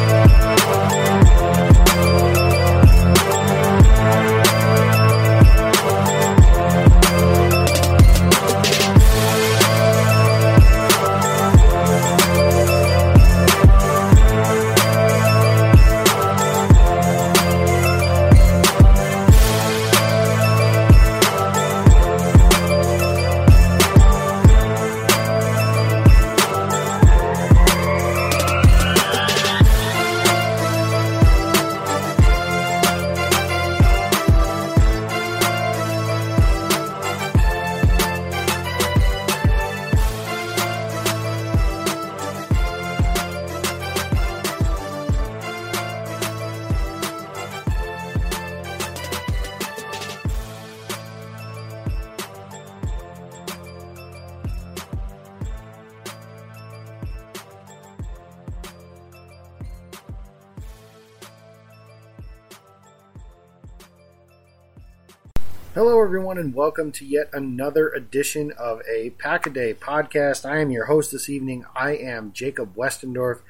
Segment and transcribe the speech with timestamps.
[65.75, 70.45] Hello, everyone, and welcome to yet another edition of a Pack a Day podcast.
[70.45, 71.65] I am your host this evening.
[71.75, 73.41] I am Jacob Westendorf,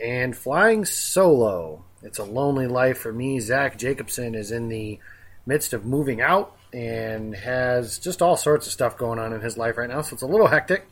[0.00, 1.82] and flying solo.
[2.00, 3.40] It's a lonely life for me.
[3.40, 5.00] Zach Jacobson is in the
[5.46, 9.58] midst of moving out and has just all sorts of stuff going on in his
[9.58, 10.86] life right now, so it's a little hectic.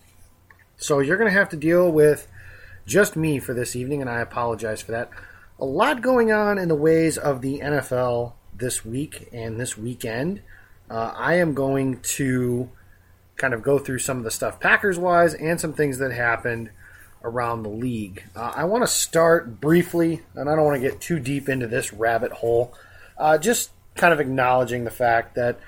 [0.78, 2.26] So you're going to have to deal with
[2.87, 5.10] just me for this evening, and I apologize for that.
[5.60, 10.43] A lot going on in the ways of the NFL this week and this weekend.
[10.92, 12.69] Uh, I am going to
[13.36, 16.69] kind of go through some of the stuff Packers wise and some things that happened
[17.25, 18.25] around the league.
[18.36, 21.66] Uh, I want to start briefly, and I don't want to get too deep into
[21.66, 22.75] this rabbit hole,
[23.16, 25.58] uh, just kind of acknowledging the fact that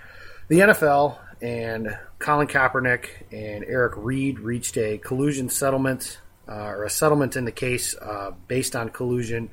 [0.49, 6.91] the NFL and Colin Kaepernick and Eric Reid reached a collusion settlement, uh, or a
[6.91, 9.49] settlement in the case uh, based on collusion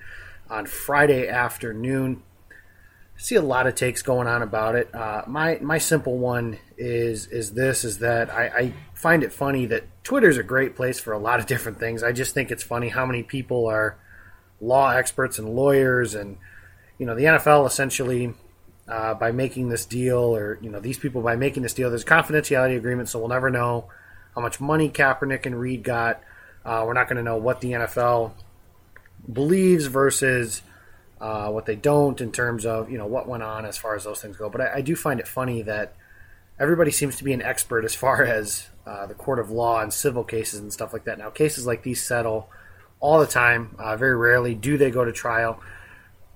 [0.49, 2.23] on Friday afternoon
[3.21, 4.93] see a lot of takes going on about it.
[4.93, 9.67] Uh, my my simple one is is this is that I, I find it funny
[9.67, 12.01] that Twitter's a great place for a lot of different things.
[12.01, 13.97] I just think it's funny how many people are
[14.59, 16.37] law experts and lawyers, and
[16.97, 18.33] you know the NFL essentially
[18.87, 21.89] uh, by making this deal, or you know these people by making this deal.
[21.89, 23.85] There's a confidentiality agreement, so we'll never know
[24.33, 26.21] how much money Kaepernick and Reid got.
[26.65, 28.33] Uh, we're not going to know what the NFL
[29.31, 30.63] believes versus
[31.21, 34.03] uh, what they don't in terms of you know what went on as far as
[34.03, 34.49] those things go.
[34.49, 35.93] But I, I, do find it funny that
[36.59, 39.93] everybody seems to be an expert as far as uh, the court of law and
[39.93, 41.19] civil cases and stuff like that.
[41.19, 42.49] Now, cases like these settle
[42.99, 43.75] all the time.
[43.77, 45.61] Uh, very rarely do they go to trial.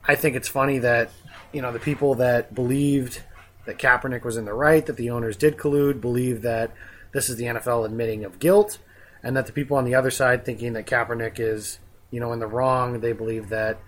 [0.07, 1.09] I think it's funny that
[1.51, 3.23] you know the people that believed
[3.65, 6.71] that Kaepernick was in the right, that the owners did collude, believe that
[7.11, 8.77] this is the NFL admitting of guilt,
[9.23, 11.79] and that the people on the other side thinking that Kaepernick is
[12.11, 12.99] you know in the wrong.
[12.99, 13.79] They believe that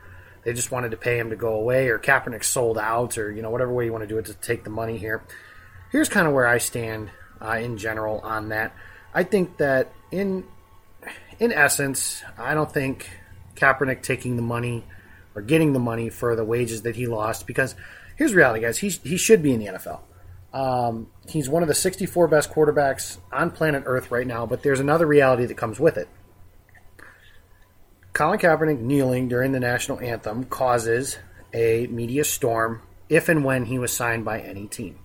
[0.47, 3.41] they just wanted to pay him to go away, or Kaepernick sold out, or you
[3.41, 5.21] know whatever way you want to do it to take the money here.
[5.91, 7.09] Here's kind of where I stand
[7.41, 8.73] uh, in general on that.
[9.13, 10.45] I think that in
[11.37, 13.09] in essence, I don't think
[13.55, 14.85] Kaepernick taking the money
[15.35, 17.75] or getting the money for the wages that he lost because
[18.15, 18.77] here's the reality, guys.
[18.77, 19.99] He, he should be in the NFL.
[20.53, 24.79] Um, he's one of the 64 best quarterbacks on planet Earth right now, but there's
[24.79, 26.07] another reality that comes with it.
[28.17, 31.19] Colin Kaepernick kneeling during the national anthem causes
[31.53, 34.97] a media storm if and when he was signed by any team.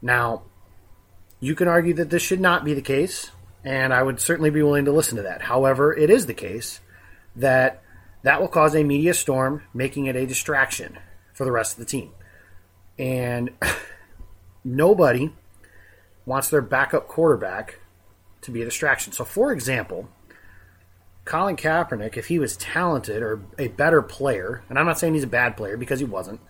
[0.00, 0.42] Now,
[1.40, 3.32] you can argue that this should not be the case,
[3.64, 5.42] and I would certainly be willing to listen to that.
[5.42, 6.78] However, it is the case
[7.34, 7.82] that
[8.22, 11.00] that will cause a media storm, making it a distraction
[11.32, 12.12] for the rest of the team.
[12.96, 13.50] And
[14.64, 15.32] nobody
[16.26, 17.80] wants their backup quarterback
[18.42, 19.12] to be a distraction.
[19.12, 20.08] So, for example,
[21.30, 25.22] Colin Kaepernick, if he was talented or a better player, and I'm not saying he's
[25.22, 26.40] a bad player because he wasn't,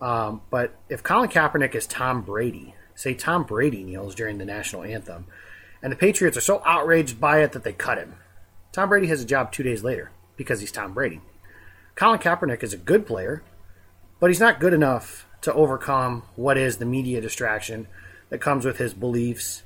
[0.00, 4.84] um, but if Colin Kaepernick is Tom Brady, say Tom Brady kneels during the national
[4.84, 5.26] anthem,
[5.82, 8.14] and the Patriots are so outraged by it that they cut him.
[8.72, 11.20] Tom Brady has a job two days later because he's Tom Brady.
[11.94, 13.42] Colin Kaepernick is a good player,
[14.18, 17.86] but he's not good enough to overcome what is the media distraction
[18.30, 19.62] that comes with his beliefs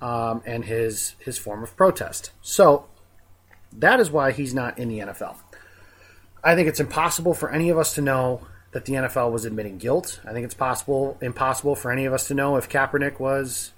[0.00, 2.32] um, and his his form of protest.
[2.42, 2.88] So
[3.72, 5.36] that is why he's not in the NFL.
[6.42, 9.78] I think it's impossible for any of us to know that the NFL was admitting
[9.78, 10.20] guilt.
[10.24, 13.72] I think it's possible impossible for any of us to know if Kaepernick was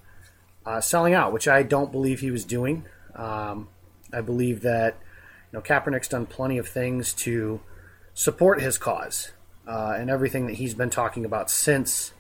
[0.66, 2.84] uh, selling out, which I don't believe he was doing.
[3.14, 3.68] Um,
[4.12, 4.98] I believe that
[5.52, 7.60] you know Kaepernick's done plenty of things to
[8.14, 9.32] support his cause
[9.66, 12.12] uh, and everything that he's been talking about since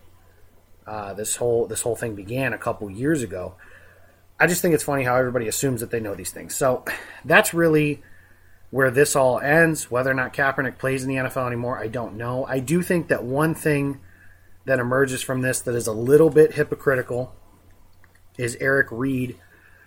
[0.86, 3.54] uh, this whole this whole thing began a couple years ago.
[4.40, 6.56] I just think it's funny how everybody assumes that they know these things.
[6.56, 6.84] So
[7.26, 8.02] that's really
[8.70, 9.90] where this all ends.
[9.90, 12.46] Whether or not Kaepernick plays in the NFL anymore, I don't know.
[12.46, 14.00] I do think that one thing
[14.64, 17.34] that emerges from this that is a little bit hypocritical
[18.38, 19.36] is Eric Reid,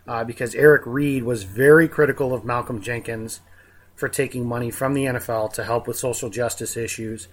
[0.08, 3.42] uh, because Eric Reid was very critical of Malcolm Jenkins
[3.96, 7.28] for taking money from the NFL to help with social justice issues.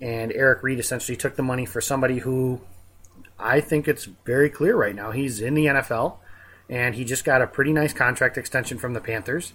[0.00, 2.62] And Eric Reid essentially took the money for somebody who
[3.38, 5.10] I think it's very clear right now.
[5.10, 6.18] He's in the NFL
[6.72, 9.52] and he just got a pretty nice contract extension from the Panthers.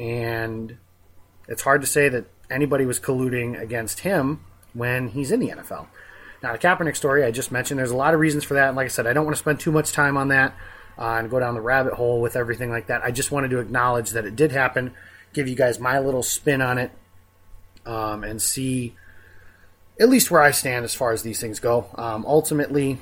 [0.00, 0.78] And
[1.46, 4.44] it's hard to say that anybody was colluding against him
[4.74, 5.86] when he's in the NFL.
[6.42, 8.66] Now, the Kaepernick story I just mentioned, there's a lot of reasons for that.
[8.68, 10.56] And like I said, I don't want to spend too much time on that
[10.98, 13.04] uh, and go down the rabbit hole with everything like that.
[13.04, 14.92] I just wanted to acknowledge that it did happen,
[15.32, 16.90] give you guys my little spin on it,
[17.86, 18.96] um, and see
[20.00, 21.86] at least where I stand as far as these things go.
[21.94, 22.98] Um, ultimately,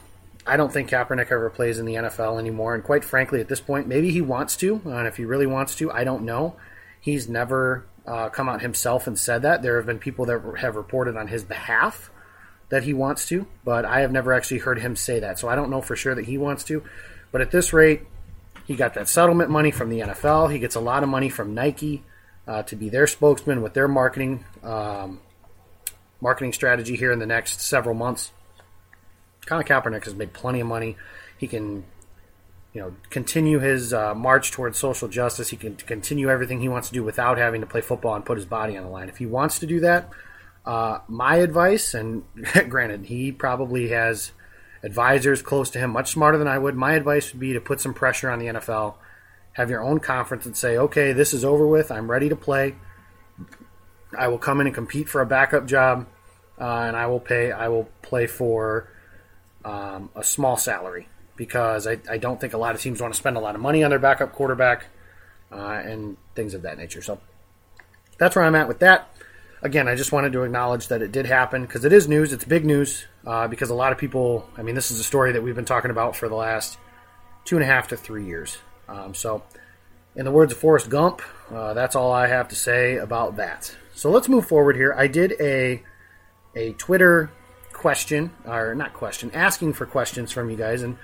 [0.49, 2.75] I don't think Kaepernick ever plays in the NFL anymore.
[2.75, 4.81] And quite frankly, at this point, maybe he wants to.
[4.85, 6.57] And if he really wants to, I don't know.
[7.01, 9.63] He's never uh, come out himself and said that.
[9.63, 12.11] There have been people that have reported on his behalf
[12.71, 15.39] that he wants to, but I have never actually heard him say that.
[15.39, 16.83] So I don't know for sure that he wants to.
[17.31, 18.03] But at this rate,
[18.67, 20.53] he got that settlement money from the NFL.
[20.53, 22.03] He gets a lot of money from Nike
[22.47, 25.21] uh, to be their spokesman with their marketing um,
[26.21, 28.33] marketing strategy here in the next several months.
[29.49, 30.97] Colin Kaepernick has made plenty of money.
[31.39, 31.85] He can,
[32.75, 35.49] you know, continue his uh, march towards social justice.
[35.49, 38.37] He can continue everything he wants to do without having to play football and put
[38.37, 39.09] his body on the line.
[39.09, 40.11] If he wants to do that,
[40.67, 42.25] uh, my advice, and
[42.69, 44.33] granted, he probably has
[44.83, 46.77] advisors close to him, much smarter than I would.
[46.77, 48.97] My advice would be to put some pressure on the NFL,
[49.55, 51.91] have your own conference, and say, okay, this is over with.
[51.91, 52.75] I'm ready to play.
[54.17, 56.07] I will come in and compete for a backup job,
[56.61, 57.51] uh, and I will pay.
[57.51, 58.91] I will play for
[59.65, 63.19] um, a small salary because I, I, don't think a lot of teams want to
[63.19, 64.87] spend a lot of money on their backup quarterback
[65.53, 67.03] uh, and things of that nature.
[67.03, 67.21] So
[68.19, 69.11] that's where I'm at with that
[69.63, 72.33] again, I just wanted to acknowledge that it did happen because it is news.
[72.33, 75.33] It's big news uh, because a lot of people, I mean, this is a story
[75.33, 76.79] that we've been talking about for the last
[77.45, 78.59] two and a half to three years.
[78.89, 79.43] Um, so,
[80.17, 81.23] in the words of Forrest Gump,
[81.53, 83.75] uh, that's all I have to say about that.
[83.95, 84.95] So let's move forward here.
[84.97, 85.83] I did a
[86.57, 87.31] a Twitter
[87.79, 90.97] question, or not question, asking for questions from you guys, and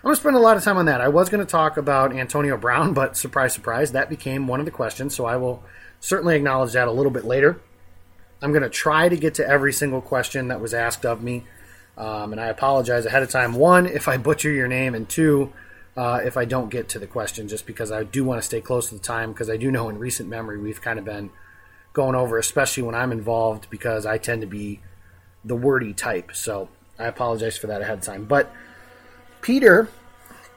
[0.00, 1.02] I'm going to spend a lot of time on that.
[1.02, 4.64] I was going to talk about Antonio Brown, but surprise, surprise, that became one of
[4.64, 5.14] the questions.
[5.14, 5.62] So I will
[6.00, 7.60] certainly acknowledge that a little bit later.
[8.40, 11.44] I'm going to try to get to every single question that was asked of me.
[11.98, 13.52] Um, and I apologize ahead of time.
[13.52, 15.52] One, if I butcher your name, and two,
[15.98, 18.62] uh, if I don't get to the question, just because I do want to stay
[18.62, 21.28] close to the time, because I do know in recent memory we've kind of been
[21.92, 24.80] going over, especially when I'm involved, because I tend to be
[25.44, 26.30] the wordy type.
[26.34, 26.68] So
[26.98, 28.24] I apologize for that ahead of time.
[28.24, 28.52] But
[29.40, 29.88] Peter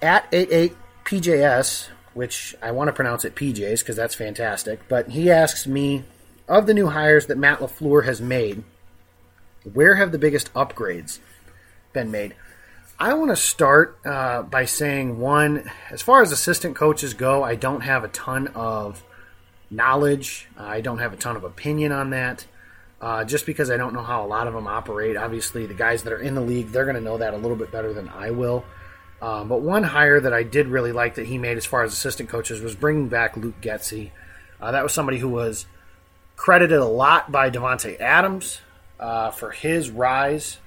[0.02, 5.66] at 88PJS, which I want to pronounce it PJs because that's fantastic, but he asks
[5.66, 6.04] me
[6.48, 8.64] of the new hires that Matt LaFleur has made,
[9.72, 11.20] where have the biggest upgrades
[11.94, 12.36] been made?
[13.00, 17.56] I want to start uh, by saying one, as far as assistant coaches go, I
[17.56, 19.04] don't have a ton of
[19.70, 20.48] knowledge.
[20.58, 22.46] I don't have a ton of opinion on that.
[23.04, 25.18] Uh, just because I don't know how a lot of them operate.
[25.18, 27.58] Obviously, the guys that are in the league, they're going to know that a little
[27.58, 28.64] bit better than I will.
[29.22, 31.92] Um, but one hire that I did really like that he made as far as
[31.92, 34.12] assistant coaches was bringing back Luke Getsy.
[34.62, 35.66] Uh, that was somebody who was
[36.38, 38.62] credited a lot by Davante Adams
[39.02, 40.60] uh, for his rise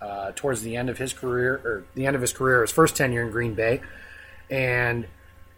[0.00, 2.96] uh, towards the end of his career, or the end of his career, his first
[2.96, 3.80] tenure in Green Bay.
[4.50, 5.06] And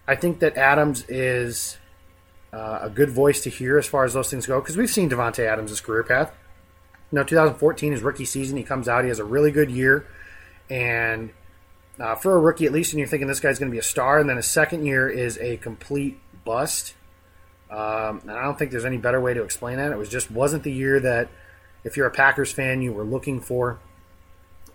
[0.07, 1.79] I think that Adams is
[2.53, 5.11] uh, a good voice to hear as far as those things go because we've seen
[5.11, 6.33] Davante Adams' career path.
[7.13, 10.07] You know, 2014, his rookie season, he comes out, he has a really good year,
[10.69, 11.31] and
[11.99, 13.83] uh, for a rookie at least, and you're thinking this guy's going to be a
[13.83, 16.95] star, and then his second year is a complete bust.
[17.71, 19.93] Um, and I don't think there's any better way to explain that.
[19.93, 21.29] It was just wasn't the year that,
[21.85, 23.79] if you're a Packers fan, you were looking for.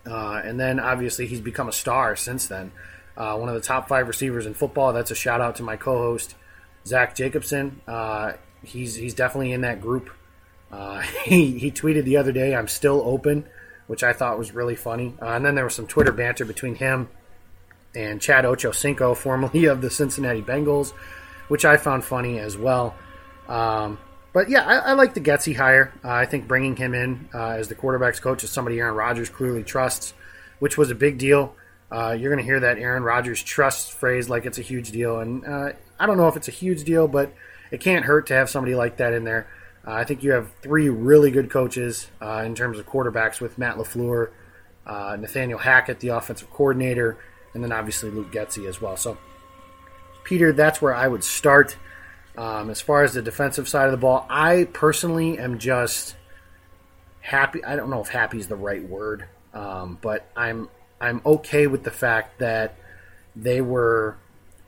[0.06, 2.72] Uh, and then obviously he's become a star since then.
[3.16, 4.92] Uh, one of the top five receivers in football.
[4.92, 6.34] That's a shout out to my co-host
[6.86, 7.80] Zach Jacobson.
[7.86, 10.10] Uh, he's he's definitely in that group.
[10.70, 13.46] Uh, he he tweeted the other day, "I'm still open,"
[13.86, 15.14] which I thought was really funny.
[15.20, 17.08] Uh, and then there was some Twitter banter between him
[17.94, 20.92] and Chad Ochocinco, formerly of the Cincinnati Bengals,
[21.48, 22.94] which I found funny as well.
[23.48, 23.98] Um,
[24.32, 25.92] but yeah, I, I, like the Getsy hire.
[26.04, 29.28] Uh, I think bringing him in uh, as the quarterbacks coach is somebody Aaron Rodgers
[29.28, 30.12] clearly trusts,
[30.58, 31.54] which was a big deal.
[31.94, 35.20] Uh, you're going to hear that Aaron Rodgers trust phrase like it's a huge deal,
[35.20, 37.32] and uh, I don't know if it's a huge deal, but
[37.70, 39.46] it can't hurt to have somebody like that in there.
[39.86, 43.58] Uh, I think you have three really good coaches uh, in terms of quarterbacks with
[43.58, 44.30] Matt LaFleur,
[45.20, 47.16] Nathaniel Hackett, the offensive coordinator,
[47.54, 48.96] and then obviously Luke Getsy as well.
[48.96, 49.16] So,
[50.24, 51.76] Peter, that's where I would start.
[52.36, 56.16] Um, as far as the defensive side of the ball, I personally am just
[57.20, 57.62] happy.
[57.62, 60.68] I don't know if happy is the right word, um, but I'm
[61.00, 62.76] I'm okay with the fact that
[63.36, 64.16] they were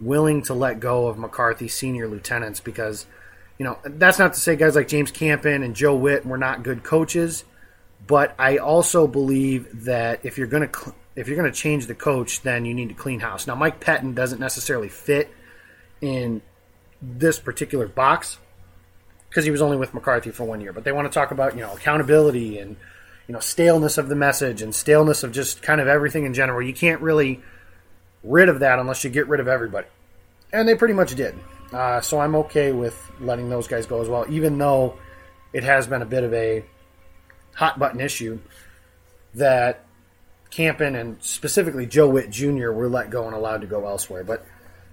[0.01, 3.07] willing to let go of McCarthy's senior lieutenants because,
[3.59, 6.63] you know, that's not to say guys like James Campen and Joe Whitt were not
[6.63, 7.45] good coaches,
[8.07, 11.95] but I also believe that if you're going to if you're going to change the
[11.95, 13.47] coach, then you need to clean house.
[13.47, 15.33] Now, Mike Pettine doesn't necessarily fit
[16.03, 16.43] in
[17.01, 18.39] this particular box
[19.29, 20.73] because he was only with McCarthy for one year.
[20.73, 22.77] But they want to talk about you know accountability and
[23.29, 26.63] you know staleness of the message and staleness of just kind of everything in general.
[26.63, 27.41] You can't really
[28.23, 29.87] rid of that unless you get rid of everybody,
[30.53, 31.35] and they pretty much did.
[31.73, 34.99] Uh, so I'm okay with letting those guys go as well, even though
[35.53, 36.65] it has been a bit of a
[37.55, 38.39] hot button issue
[39.35, 39.85] that
[40.51, 42.71] Campen and specifically Joe Whitt Jr.
[42.71, 44.23] were let go and allowed to go elsewhere.
[44.23, 44.47] But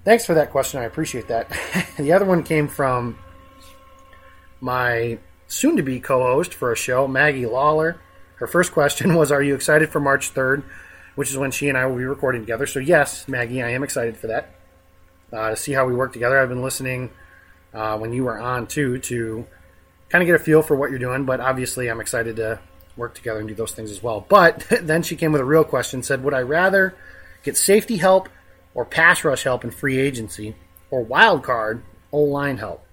[0.04, 0.82] Thanks for that question.
[0.82, 1.50] I appreciate that.
[1.98, 3.18] the other one came from
[4.60, 8.00] my soon to be co host for a show, Maggie Lawler.
[8.36, 10.64] Her first question was Are you excited for March 3rd,
[11.16, 12.66] which is when she and I will be recording together?
[12.66, 14.56] So, yes, Maggie, I am excited for that.
[15.32, 16.40] Uh, to see how we work together.
[16.40, 17.10] I've been listening
[17.74, 19.48] uh, when you were on too to
[20.10, 22.60] kind of get a feel for what you're doing, but obviously I'm excited to
[22.96, 24.26] work together and do those things as well.
[24.28, 26.96] But then she came with a real question said, Would I rather
[27.42, 28.30] get safety help
[28.76, 30.56] or pass rush help in free agency,
[30.92, 32.86] or wild card O line help?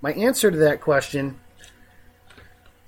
[0.00, 1.38] My answer to that question,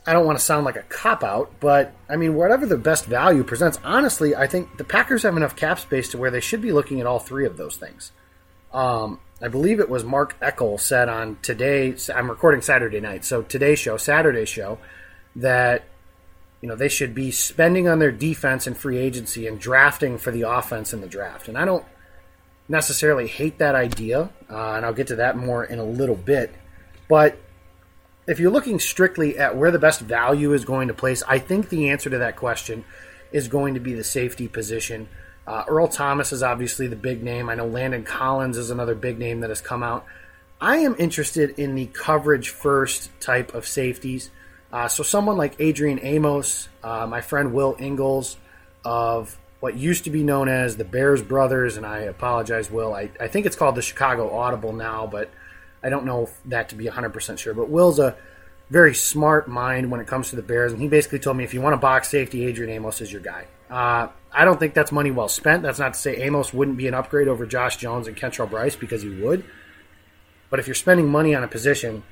[0.06, 3.06] I don't want to sound like a cop out, but I mean, whatever the best
[3.06, 6.60] value presents, honestly, I think the Packers have enough cap space to where they should
[6.60, 8.12] be looking at all three of those things.
[8.72, 13.42] Um, I believe it was Mark Eckel said on today, I'm recording Saturday night, so
[13.42, 14.78] today's show, Saturday show,
[15.36, 15.84] that
[16.64, 20.30] you know, they should be spending on their defense and free agency and drafting for
[20.30, 21.46] the offense in the draft.
[21.46, 21.84] And I don't
[22.68, 26.54] necessarily hate that idea, uh, and I'll get to that more in a little bit.
[27.06, 27.38] But
[28.26, 31.68] if you're looking strictly at where the best value is going to place, I think
[31.68, 32.84] the answer to that question
[33.32, 35.08] is going to be the safety position.
[35.46, 37.50] Uh, Earl Thomas is obviously the big name.
[37.50, 40.06] I know Landon Collins is another big name that has come out.
[40.60, 44.30] I am interested in the coverage first type of safeties.
[44.72, 48.38] Uh, so someone like Adrian Amos, uh, my friend Will Ingles
[48.84, 52.94] of what used to be known as the Bears Brothers, and I apologize, Will.
[52.94, 55.30] I, I think it's called the Chicago Audible now, but
[55.84, 57.54] I don't know that to be 100% sure.
[57.54, 58.16] But Will's a
[58.70, 61.52] very smart mind when it comes to the Bears, and he basically told me if
[61.52, 63.46] you want a box safety, Adrian Amos is your guy.
[63.70, 65.62] Uh, I don't think that's money well spent.
[65.62, 68.76] That's not to say Amos wouldn't be an upgrade over Josh Jones and Kentrell Brice
[68.76, 69.44] because he would.
[70.50, 72.02] But if you're spending money on a position,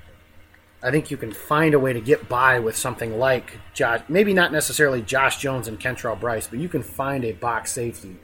[0.82, 4.34] I think you can find a way to get by with something like Josh, maybe
[4.34, 8.16] not necessarily Josh Jones and Kentrell Brice, but you can find a box safety.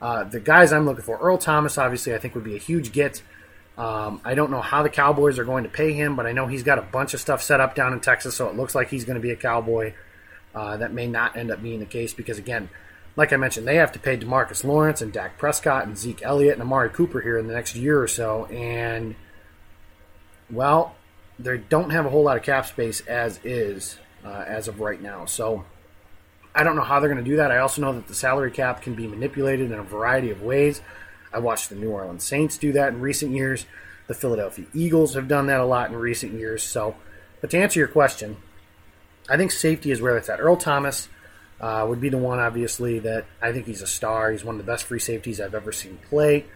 [0.00, 2.92] Uh, the guys I'm looking for, Earl Thomas, obviously, I think would be a huge
[2.92, 3.22] get.
[3.80, 6.46] Um, I don't know how the Cowboys are going to pay him, but I know
[6.46, 8.90] he's got a bunch of stuff set up down in Texas, so it looks like
[8.90, 9.94] he's going to be a Cowboy.
[10.54, 12.68] Uh, that may not end up being the case because, again,
[13.16, 16.54] like I mentioned, they have to pay Demarcus Lawrence and Dak Prescott and Zeke Elliott
[16.54, 18.44] and Amari Cooper here in the next year or so.
[18.46, 19.14] And,
[20.50, 20.94] well,
[21.38, 23.96] they don't have a whole lot of cap space as is
[24.26, 25.24] uh, as of right now.
[25.24, 25.64] So
[26.54, 27.50] I don't know how they're going to do that.
[27.50, 30.82] I also know that the salary cap can be manipulated in a variety of ways.
[31.32, 33.66] I watched the New Orleans Saints do that in recent years.
[34.06, 36.62] The Philadelphia Eagles have done that a lot in recent years.
[36.62, 36.96] So,
[37.40, 38.36] but to answer your question,
[39.28, 40.40] I think safety is where it's at.
[40.40, 41.08] Earl Thomas
[41.60, 44.32] uh, would be the one, obviously, that I think he's a star.
[44.32, 46.46] He's one of the best free safeties I've ever seen play.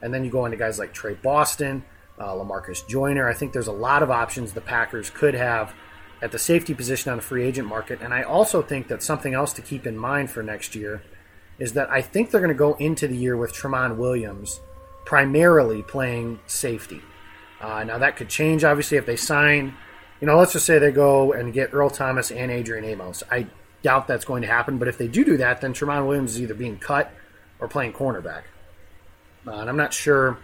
[0.00, 1.84] And then you go into guys like Tre Boston,
[2.18, 3.28] uh, Lamarcus Joyner.
[3.28, 5.74] I think there's a lot of options the Packers could have
[6.20, 8.00] at the safety position on the free agent market.
[8.00, 11.02] And I also think that something else to keep in mind for next year
[11.58, 14.60] is that I think they're going to go into the year with Tramon Williams
[15.04, 17.00] primarily playing safety.
[17.60, 19.74] Uh, now, that could change, obviously, if they sign,
[20.20, 23.22] you know, let's just say they go and get Earl Thomas and Adrian Amos.
[23.30, 23.46] I
[23.82, 26.42] doubt that's going to happen, but if they do do that, then Tramon Williams is
[26.42, 27.12] either being cut
[27.60, 28.42] or playing cornerback.
[29.46, 30.38] Uh, and I'm not sure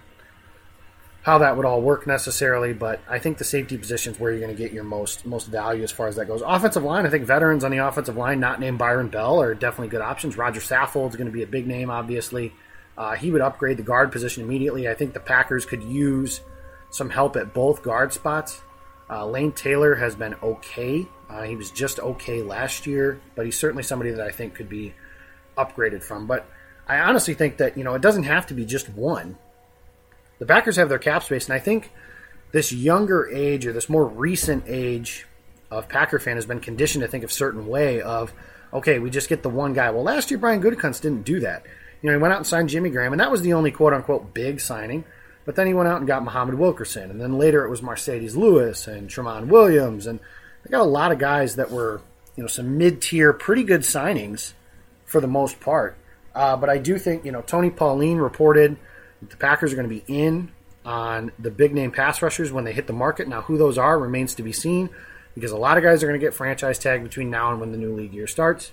[1.29, 4.41] how that would all work necessarily, but I think the safety position is where you're
[4.41, 6.41] going to get your most most value as far as that goes.
[6.41, 9.89] Offensive line, I think veterans on the offensive line, not named Byron Bell, are definitely
[9.89, 10.39] good options.
[10.39, 12.55] Roger Saffold is going to be a big name, obviously.
[12.97, 14.89] Uh, he would upgrade the guard position immediately.
[14.89, 16.41] I think the Packers could use
[16.89, 18.63] some help at both guard spots.
[19.11, 21.07] Uh, Lane Taylor has been okay.
[21.29, 24.71] Uh, he was just okay last year, but he's certainly somebody that I think could
[24.71, 24.95] be
[25.59, 26.27] upgraded from.
[26.27, 26.51] But
[26.87, 29.37] I honestly think that you know it doesn't have to be just one
[30.39, 31.91] the Packers have their cap space, and I think
[32.53, 35.27] this younger age or this more recent age
[35.71, 38.33] of Packer fan has been conditioned to think a certain way of,
[38.73, 39.91] okay, we just get the one guy.
[39.91, 41.65] Well, last year Brian Gutekunst didn't do that.
[42.01, 43.93] You know, he went out and signed Jimmy Graham, and that was the only quote
[43.93, 45.05] unquote big signing.
[45.45, 48.37] But then he went out and got Muhammad Wilkerson, and then later it was Marcedes
[48.37, 50.21] Lewis and Tramon Williams, and
[50.63, 52.03] they got a lot of guys that were,
[52.37, 54.53] you know, some mid tier, pretty good signings
[55.07, 55.97] for the most part.
[56.35, 58.77] Uh, but I do think, you know, Tony Pauline reported
[59.23, 60.51] the Packers are going to be in
[60.85, 63.29] on the big name pass rushers when they hit the market.
[63.29, 64.91] Now, who those are remains to be seen
[65.35, 67.73] because a lot of guys are going to get franchise tag between now and when
[67.73, 68.73] the new league year starts.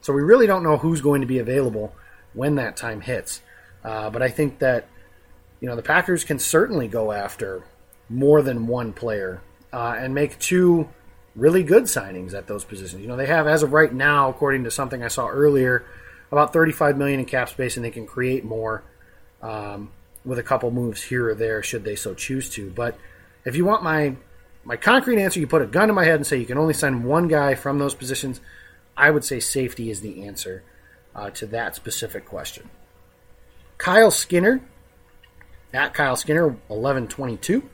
[0.00, 1.94] So we really don't know who's going to be available
[2.34, 3.40] when that time hits.
[3.82, 4.86] Uh, but I think that
[5.60, 7.64] you know the Packers can certainly go after
[8.08, 9.40] more than one player
[9.72, 10.88] uh, and make two
[11.34, 13.00] really good signings at those positions.
[13.00, 15.84] You know they have as of right now, according to something I saw earlier,
[16.30, 18.84] about 35 million in cap space, and they can create more
[19.44, 19.90] um,
[20.24, 22.70] with a couple moves here or there, should they so choose to.
[22.70, 22.96] But
[23.44, 24.16] if you want my
[24.64, 26.72] my concrete answer, you put a gun to my head and say you can only
[26.72, 28.40] send one guy from those positions.
[28.96, 30.62] I would say safety is the answer
[31.14, 32.70] uh, to that specific question.
[33.76, 34.62] Kyle Skinner
[35.74, 37.68] at Kyle Skinner eleven twenty two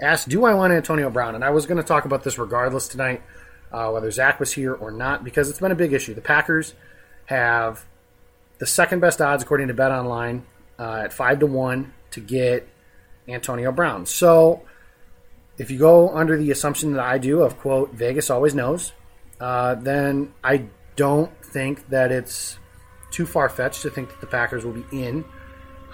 [0.00, 2.88] asked, "Do I want Antonio Brown?" And I was going to talk about this regardless
[2.88, 3.22] tonight,
[3.70, 6.14] uh, whether Zach was here or not, because it's been a big issue.
[6.14, 6.74] The Packers
[7.26, 7.84] have
[8.58, 10.44] the second best odds according to Bet Online
[10.78, 12.68] uh, at five to one to get
[13.28, 14.06] Antonio Brown.
[14.06, 14.62] So
[15.58, 18.92] if you go under the assumption that I do of quote Vegas always knows,
[19.40, 22.58] uh, then I don't think that it's
[23.10, 25.24] too far fetched to think that the Packers will be in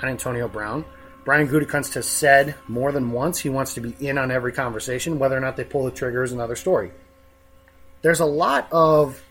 [0.02, 0.84] on Antonio Brown.
[1.24, 5.18] Brian Gutekunst has said more than once he wants to be in on every conversation.
[5.18, 6.92] Whether or not they pull the trigger is another story.
[8.02, 9.22] There's a lot of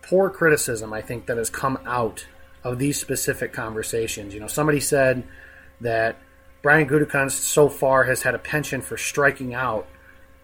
[0.00, 2.26] poor criticism, I think, that has come out
[2.64, 4.34] of these specific conversations.
[4.34, 5.24] You know, somebody said
[5.80, 6.16] that
[6.62, 9.86] Brian Gutekunst so far has had a penchant for striking out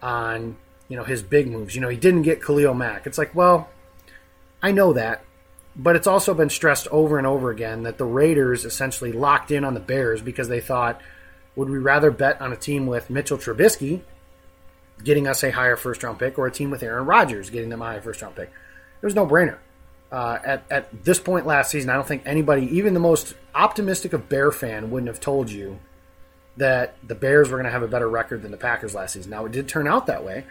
[0.01, 1.75] on you know his big moves.
[1.75, 3.07] You know, he didn't get Khalil Mack.
[3.07, 3.69] It's like, well,
[4.61, 5.23] I know that,
[5.75, 9.63] but it's also been stressed over and over again that the Raiders essentially locked in
[9.63, 11.01] on the Bears because they thought,
[11.55, 14.01] would we rather bet on a team with Mitchell Trubisky
[15.01, 17.81] getting us a higher first round pick or a team with Aaron Rodgers getting them
[17.81, 18.49] a higher first round pick?
[19.01, 19.59] It was no brainer.
[20.11, 24.11] Uh, at, at this point last season, I don't think anybody, even the most optimistic
[24.13, 25.79] of Bear fan, wouldn't have told you
[26.57, 29.29] that the Bears were going to have a better record than the Packers last season.
[29.31, 30.45] Now, it did turn out that way,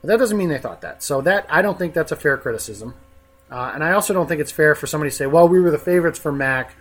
[0.00, 1.02] but that doesn't mean they thought that.
[1.02, 2.94] So that I don't think that's a fair criticism,
[3.50, 5.70] uh, and I also don't think it's fair for somebody to say, "Well, we were
[5.70, 6.74] the favorites for Mack,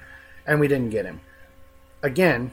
[0.47, 1.21] and we didn't get him."
[2.01, 2.51] Again,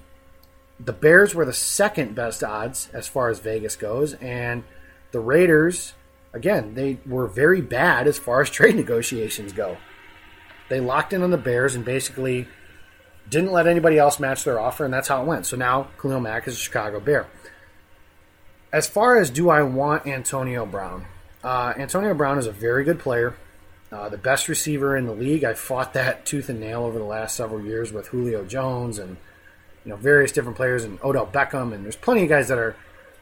[0.79, 4.65] the Bears were the second best odds as far as Vegas goes, and
[5.13, 5.95] the Raiders,
[6.33, 9.77] again, they were very bad as far as trade negotiations go.
[10.69, 12.47] They locked in on the Bears and basically
[13.29, 15.47] didn't let anybody else match their offer, and that's how it went.
[15.47, 17.27] So now Khalil Mack is a Chicago Bear.
[18.73, 21.07] As far as do I want Antonio Brown?
[21.43, 23.35] Uh, Antonio Brown is a very good player,
[23.91, 25.43] uh, the best receiver in the league.
[25.43, 29.17] I fought that tooth and nail over the last several years with Julio Jones and
[29.85, 32.77] you know various different players and Odell Beckham, and there's plenty of guys that are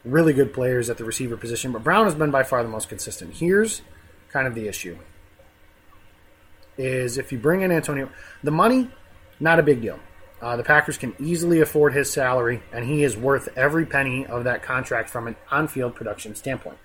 [0.05, 1.71] really good players at the receiver position.
[1.71, 3.35] But Brown has been by far the most consistent.
[3.35, 3.81] Here's
[4.31, 4.97] kind of the issue:
[6.77, 8.09] is if you bring in Antonio,
[8.43, 8.89] the money,
[9.39, 9.99] not a big deal.
[10.41, 14.45] Uh, the Packers can easily afford his salary, and he is worth every penny of
[14.45, 16.77] that contract from an on-field production standpoint.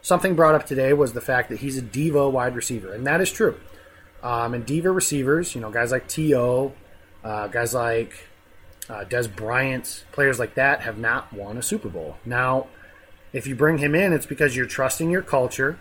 [0.00, 3.20] Something brought up today was the fact that he's a diva wide receiver, and that
[3.20, 3.60] is true.
[4.22, 6.72] Um, and diva receivers, you know, guys like T.O.,
[7.22, 8.27] uh, guys like
[8.88, 12.16] uh, Bryant, players like that have not won a Super Bowl.
[12.24, 12.68] Now,
[13.32, 15.78] if you bring him in, it's because you're trusting your culture.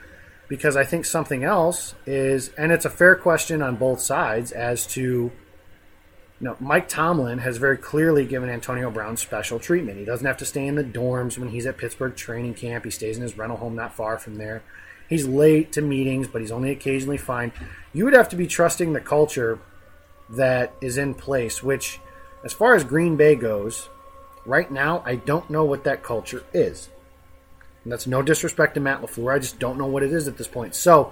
[0.50, 4.88] Because I think something else is, and it's a fair question on both sides as
[4.88, 5.32] to
[6.39, 9.98] you know, Mike Tomlin has very clearly given Antonio Brown special treatment.
[9.98, 12.86] He doesn't have to stay in the dorms when he's at Pittsburgh training camp.
[12.86, 14.62] He stays in his rental home not far from there.
[15.10, 17.52] He's late to meetings, but he's only occasionally fine.
[17.91, 19.58] You would have to be trusting the culture
[20.30, 22.00] that is in place, which,
[22.48, 23.90] as far as Green Bay goes,
[24.46, 26.88] right now, I don't know what that culture is.
[27.84, 29.36] And that's no disrespect to Matt LaFleur.
[29.36, 30.74] I just don't know what it is at this point.
[30.74, 31.12] So,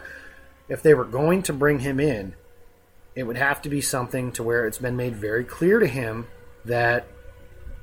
[0.69, 2.35] if they were going to bring him in,
[3.15, 6.27] it would have to be something to where it's been made very clear to him
[6.63, 7.05] that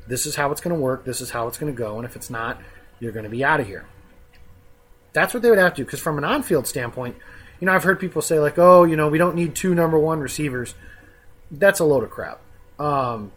[0.09, 2.07] this is how it's going to work, this is how it's going to go, and
[2.07, 2.59] if it's not,
[3.01, 3.85] you're going to be out of here.
[5.12, 5.85] That's what they would have to do.
[5.85, 7.17] Because from an on-field standpoint,
[7.61, 9.99] you know, I've heard people say like, "Oh, you know, we don't need two number
[9.99, 10.75] one receivers."
[11.51, 12.41] That's a load of crap.
[12.79, 13.31] Um,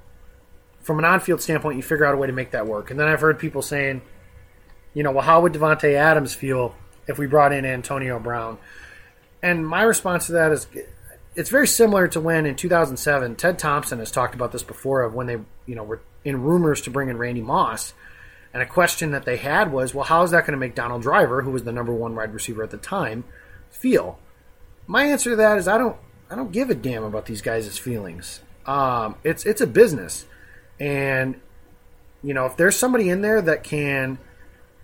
[0.85, 2.91] from an on-field standpoint, you figure out a way to make that work.
[2.91, 4.03] And then I've heard people saying,
[4.93, 6.75] you know, well, how would Davante Adams feel
[7.07, 8.59] if we brought in Antonio Brown?
[9.41, 10.67] And my response to that is,
[11.35, 15.15] it's very similar to when in 2007 Ted Thompson has talked about this before of
[15.15, 17.93] when they you know were in rumors to bring in Randy Moss,
[18.53, 21.01] and a question that they had was, well, how is that going to make Donald
[21.01, 23.25] Driver, who was the number one wide receiver at the time,
[23.69, 24.17] feel?
[24.87, 25.97] My answer to that is I don't
[26.29, 28.41] I don't give a damn about these guys' feelings.
[28.67, 30.25] Um, it's it's a business,
[30.79, 31.39] and
[32.23, 34.17] you know if there's somebody in there that can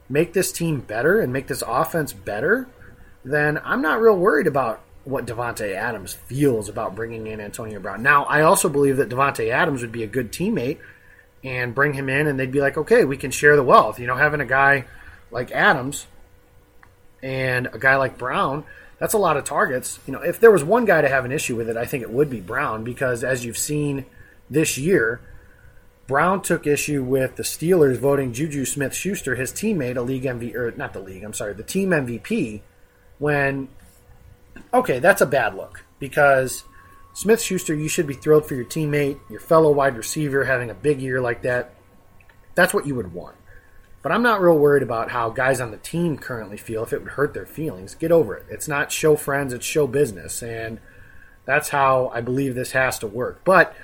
[0.09, 2.67] make this team better and make this offense better,
[3.23, 8.03] then I'm not real worried about what Davante Adams feels about bringing in Antonio Brown.
[8.03, 10.77] Now, I also believe that Davante Adams would be a good teammate
[11.43, 13.99] and bring him in, and they'd be like, okay, we can share the wealth.
[13.99, 14.85] You know, having a guy
[15.31, 16.05] like Adams
[17.23, 18.63] and a guy like Brown,
[18.99, 19.99] that's a lot of targets.
[20.05, 22.03] You know, if there was one guy to have an issue with it, I think
[22.03, 24.05] it would be Brown because as you've seen
[24.49, 25.21] this year,
[26.07, 30.55] Brown took issue with the Steelers voting Juju Smith Schuster, his teammate, a league MVP,
[30.55, 32.61] or not the league, I'm sorry, the team MVP,
[33.19, 33.69] when
[34.73, 36.63] okay, that's a bad look because
[37.13, 40.73] Smith Schuster, you should be thrilled for your teammate, your fellow wide receiver having a
[40.73, 41.73] big year like that.
[42.55, 43.35] That's what you would want.
[44.01, 47.03] But I'm not real worried about how guys on the team currently feel if it
[47.03, 47.95] would hurt their feelings.
[47.95, 48.45] Get over it.
[48.49, 50.41] It's not show friends, it's show business.
[50.41, 50.79] And
[51.45, 53.41] that's how I believe this has to work.
[53.43, 53.75] But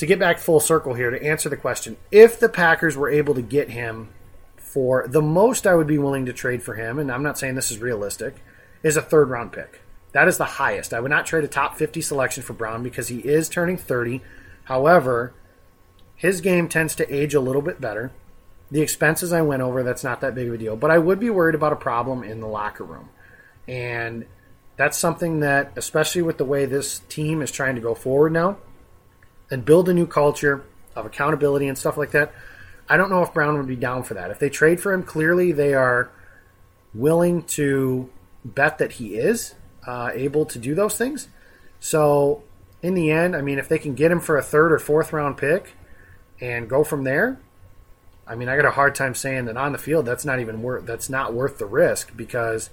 [0.00, 3.34] to get back full circle here, to answer the question, if the Packers were able
[3.34, 4.08] to get him
[4.56, 7.54] for the most I would be willing to trade for him, and I'm not saying
[7.54, 8.36] this is realistic,
[8.82, 9.82] is a third round pick.
[10.12, 10.94] That is the highest.
[10.94, 14.22] I would not trade a top 50 selection for Brown because he is turning 30.
[14.64, 15.34] However,
[16.16, 18.10] his game tends to age a little bit better.
[18.70, 20.76] The expenses I went over, that's not that big of a deal.
[20.76, 23.10] But I would be worried about a problem in the locker room.
[23.68, 24.24] And
[24.78, 28.56] that's something that, especially with the way this team is trying to go forward now
[29.50, 32.32] and build a new culture of accountability and stuff like that,
[32.88, 34.30] I don't know if Brown would be down for that.
[34.30, 36.10] If they trade for him, clearly they are
[36.94, 38.10] willing to
[38.44, 39.54] bet that he is
[39.86, 41.28] uh, able to do those things.
[41.78, 42.42] So
[42.82, 45.12] in the end, I mean, if they can get him for a third or fourth
[45.12, 45.74] round pick
[46.40, 47.38] and go from there,
[48.26, 50.62] I mean, I got a hard time saying that on the field that's not even
[50.62, 52.70] worth that's not worth the risk because,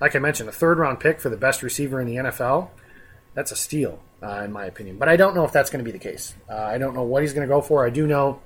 [0.00, 2.70] like I mentioned, a third round pick for the best receiver in the NFL,
[3.34, 4.98] that's a steal uh, in my opinion.
[4.98, 6.34] But I don't know if that's going to be the case.
[6.48, 7.84] Uh, I don't know what he's going to go for.
[7.84, 8.40] I do know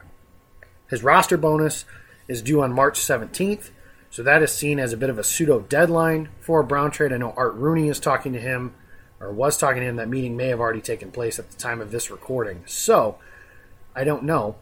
[0.89, 1.85] his roster bonus
[2.29, 3.71] is due on March 17th.
[4.11, 7.13] So that is seen as a bit of a pseudo deadline for a Brown trade.
[7.13, 8.75] I know Art Rooney is talking to him,
[9.21, 9.97] or was talking to him.
[9.97, 12.65] That meeting may have already taken place at the time of this recording.
[12.67, 13.19] So
[13.95, 14.57] I don't know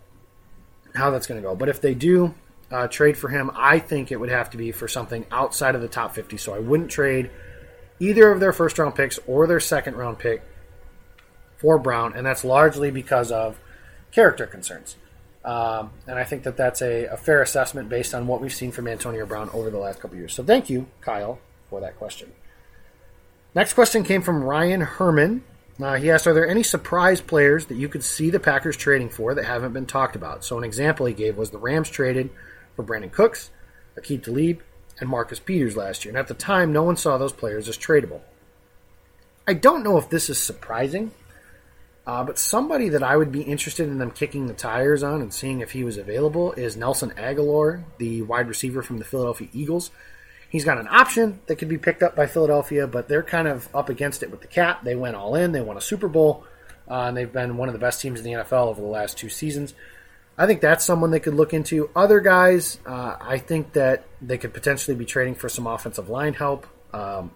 [0.94, 1.56] how that's going to go.
[1.56, 2.34] But if they do
[2.70, 5.80] uh, trade for him, I think it would have to be for something outside of
[5.80, 6.36] the top 50.
[6.36, 7.30] So I wouldn't trade
[8.00, 10.42] either of their first round picks or their second round pick
[11.58, 13.58] for Brown, and that's largely because of
[14.10, 14.96] character concerns.
[15.44, 18.72] Um, and I think that that's a, a, fair assessment based on what we've seen
[18.72, 20.34] from Antonio Brown over the last couple years.
[20.34, 21.38] So thank you, Kyle,
[21.70, 22.32] for that question.
[23.54, 25.44] Next question came from Ryan Herman.
[25.80, 29.08] Uh, he asked, "Are there any surprise players that you could see the Packers trading
[29.08, 32.30] for that haven't been talked about?" So an example he gave was the Rams traded
[32.74, 33.50] for Brandin Cooks,
[33.96, 34.60] Aqib Talib,
[35.00, 37.78] and Marcus Peters last year, and at the time, no one saw those players as
[37.78, 38.20] tradable.
[39.46, 41.12] I don't know if this is surprising,
[42.08, 45.32] uh, but somebody that I would be interested in them kicking the tires on and
[45.32, 49.90] seeing if he was available is Nelson Agholor, the wide receiver from the Philadelphia Eagles.
[50.48, 53.68] He's got an option that could be picked up by Philadelphia, but they're kind of
[53.76, 54.84] up against it with the cap.
[54.84, 55.52] They went all in.
[55.52, 56.44] They won a Super Bowl,
[56.90, 59.18] uh, and they've been one of the best teams in the NFL over the last
[59.18, 59.74] two seasons.
[60.38, 61.90] I think that's someone they could look into.
[61.94, 66.32] Other guys, uh, I think that they could potentially be trading for some offensive line
[66.32, 66.66] help.
[66.90, 67.32] Um,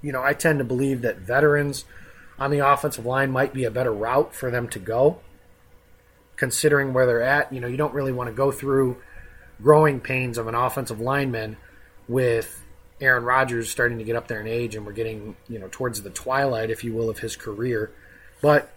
[0.00, 1.84] you know, I tend to believe that veterans
[2.42, 5.20] on the offensive line might be a better route for them to go,
[6.34, 7.52] considering where they're at.
[7.52, 9.00] You know, you don't really want to go through
[9.62, 11.56] growing pains of an offensive lineman
[12.08, 12.60] with
[13.00, 16.02] Aaron Rodgers starting to get up there in age, and we're getting you know towards
[16.02, 17.92] the twilight, if you will, of his career.
[18.40, 18.72] But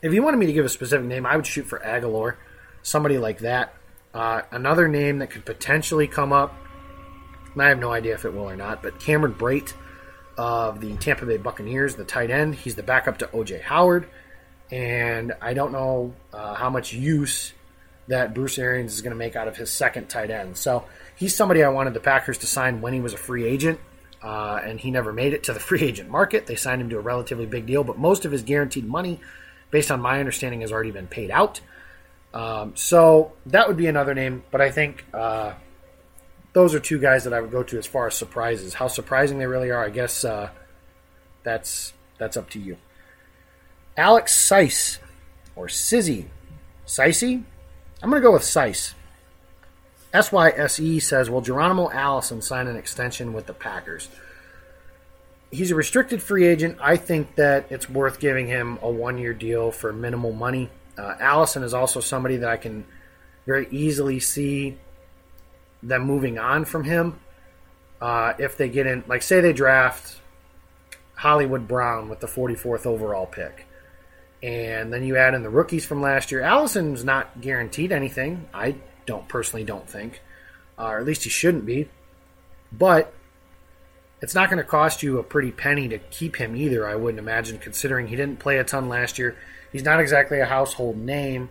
[0.00, 2.36] if you wanted me to give a specific name, I would shoot for Agholor,
[2.82, 3.74] somebody like that.
[4.14, 6.54] Uh, another name that could potentially come up,
[7.58, 9.74] I have no idea if it will or not, but Cameron Brate
[10.36, 12.54] of the Tampa Bay Buccaneers, the tight end.
[12.54, 14.08] He's the backup to OJ Howard,
[14.70, 17.52] and I don't know uh, how much use
[18.08, 20.56] that Bruce Arians is going to make out of his second tight end.
[20.56, 20.84] So
[21.16, 23.78] he's somebody I wanted the Packers to sign when he was a free agent,
[24.22, 26.46] uh, and he never made it to the free agent market.
[26.46, 29.20] They signed him to a relatively big deal, but most of his guaranteed money,
[29.70, 31.60] based on my understanding, has already been paid out.
[32.34, 35.52] Um, so that would be another name, but I think uh,
[36.52, 38.74] those are two guys that I would go to as far as surprises.
[38.74, 40.50] How surprising they really are, I guess uh,
[41.42, 42.76] that's that's up to you.
[43.96, 44.98] Alex Sice
[45.56, 46.26] or Sizzy,
[46.86, 47.42] Sicey.
[48.02, 48.94] I'm going to go with Sice.
[50.12, 54.08] SYSE says, Will Geronimo Allison sign an extension with the Packers?
[55.50, 56.78] He's a restricted free agent.
[56.80, 60.70] I think that it's worth giving him a one year deal for minimal money.
[60.98, 62.84] Uh, Allison is also somebody that I can
[63.46, 64.78] very easily see
[65.82, 67.18] them moving on from him
[68.00, 69.04] uh, if they get in.
[69.06, 70.20] Like, say they draft
[71.14, 73.66] Hollywood Brown with the 44th overall pick.
[74.42, 76.40] And then you add in the rookies from last year.
[76.40, 78.48] Allison's not guaranteed anything.
[78.52, 80.20] I don't personally don't think,
[80.78, 81.88] uh, or at least he shouldn't be.
[82.72, 83.14] But
[84.20, 86.88] it's not going to cost you a pretty penny to keep him either.
[86.88, 89.36] I wouldn't imagine, considering he didn't play a ton last year.
[89.72, 91.50] He's not exactly a household name,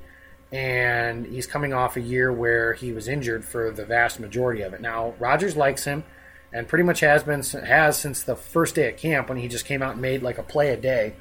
[0.52, 4.74] and he's coming off a year where he was injured for the vast majority of
[4.74, 4.82] it.
[4.82, 6.04] Now Rodgers likes him,
[6.52, 9.66] and pretty much has been has since the first day at camp when he just
[9.66, 11.14] came out and made like a play a day.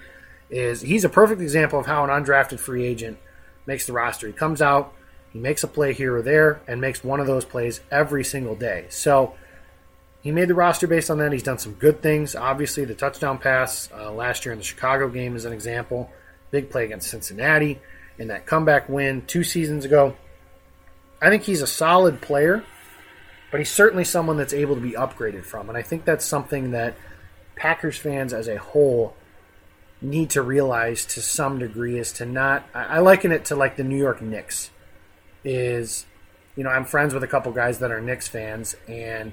[0.50, 3.18] Is he's a perfect example of how an undrafted free agent
[3.66, 4.26] makes the roster.
[4.26, 4.92] He comes out,
[5.32, 8.56] he makes a play here or there and makes one of those plays every single
[8.56, 8.86] day.
[8.88, 9.34] So
[10.22, 11.30] he made the roster based on that.
[11.30, 12.34] He's done some good things.
[12.34, 16.10] Obviously, the touchdown pass uh, last year in the Chicago game is an example.
[16.50, 17.80] Big play against Cincinnati
[18.20, 20.14] in that comeback win two seasons ago.
[21.22, 22.62] I think he's a solid player,
[23.50, 25.70] but he's certainly someone that's able to be upgraded from.
[25.70, 26.94] And I think that's something that
[27.56, 29.16] Packers fans as a whole
[30.02, 32.64] need to realize to some degree is to not.
[32.74, 34.70] I liken it to like the New York Knicks
[35.42, 36.04] is,
[36.56, 39.32] you know, I'm friends with a couple guys that are Knicks fans, and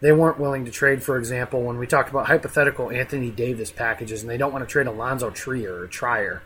[0.00, 4.22] they weren't willing to trade, for example, when we talked about hypothetical Anthony Davis packages,
[4.22, 6.42] and they don't want to trade Alonzo Trier or Trier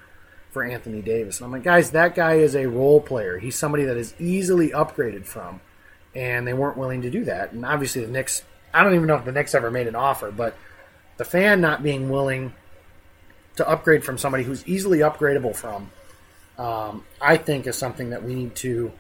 [0.50, 1.38] for Anthony Davis.
[1.38, 3.38] And I'm like, guys, that guy is a role player.
[3.38, 5.60] He's somebody that is easily upgraded from,
[6.14, 7.52] and they weren't willing to do that.
[7.52, 10.30] And obviously, the Knicks, I don't even know if the Knicks ever made an offer,
[10.30, 10.56] but
[11.16, 12.54] the fan not being willing
[13.56, 15.90] to upgrade from somebody who's easily upgradable from
[16.58, 18.92] um, I think is something that we need to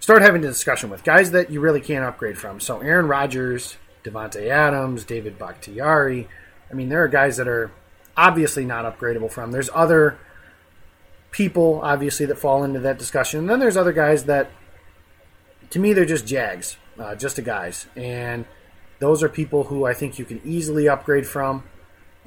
[0.00, 2.60] start having a discussion with guys that you really can't upgrade from.
[2.60, 6.28] So Aaron Rodgers, Davante Adams, David Bakhtiari.
[6.70, 7.70] I mean, there are guys that are
[8.16, 9.52] obviously not upgradable from.
[9.52, 10.18] There's other
[11.38, 13.38] people, obviously, that fall into that discussion.
[13.38, 14.50] And then there's other guys that,
[15.70, 17.86] to me, they're just Jags, uh, just a guys.
[17.94, 18.44] And
[18.98, 21.62] those are people who I think you can easily upgrade from.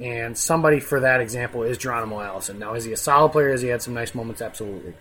[0.00, 2.58] And somebody for that example is Geronimo Allison.
[2.58, 3.50] Now, is he a solid player?
[3.50, 4.40] Has he had some nice moments?
[4.40, 4.94] Absolutely.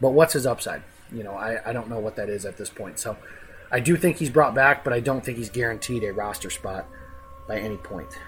[0.00, 0.82] But what's his upside?
[1.12, 2.98] You know, I, I don't know what that is at this point.
[2.98, 3.16] So
[3.70, 6.86] I do think he's brought back, but I don't think he's guaranteed a roster spot
[7.46, 8.18] by any point.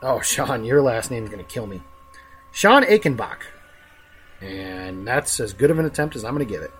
[0.00, 1.82] Oh, Sean, your last name is going to kill me.
[2.50, 3.42] Sean Aikenbach.
[4.42, 6.72] And that's as good of an attempt as I'm going to give it.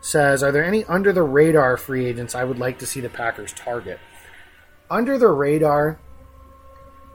[0.00, 3.08] Says, Are there any under the radar free agents I would like to see the
[3.08, 3.98] Packers target?
[4.90, 5.98] Under the radar,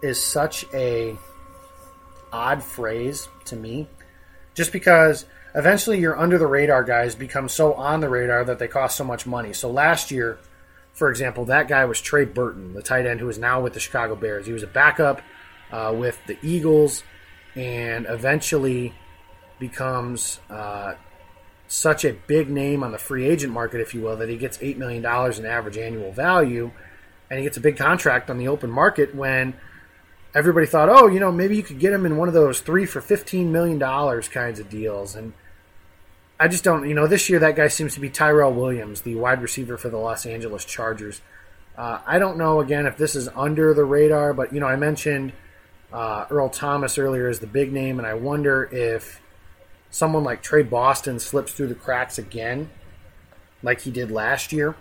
[0.03, 1.17] is such a
[2.31, 3.87] odd phrase to me,
[4.53, 5.25] just because
[5.55, 9.03] eventually your under the radar guys become so on the radar that they cost so
[9.03, 9.53] much money.
[9.53, 10.37] So last year,
[10.91, 13.79] for example, that guy was Trey Burton, the tight end who is now with the
[13.79, 14.45] Chicago Bears.
[14.45, 15.21] He was a backup
[15.71, 17.03] uh, with the Eagles
[17.55, 18.93] and eventually
[19.63, 20.93] becomes uh,
[21.69, 24.57] such a big name on the free agent market, if you will, that he gets
[24.57, 26.71] $8 million in average annual value
[27.29, 29.53] and he gets a big contract on the open market when
[30.35, 32.85] everybody thought, oh, you know, maybe you could get him in one of those three
[32.85, 35.15] for $15 million kinds of deals.
[35.15, 35.31] And
[36.37, 39.15] I just don't, you know, this year that guy seems to be Tyrell Williams, the
[39.15, 41.21] wide receiver for the Los Angeles Chargers.
[41.77, 44.75] Uh, I don't know, again, if this is under the radar, but, you know, I
[44.75, 45.31] mentioned
[45.93, 49.21] uh, Earl Thomas earlier as the big name, and I wonder if
[49.93, 52.69] someone like Tre Boston slips through the cracks again,
[53.61, 54.75] like he did last year,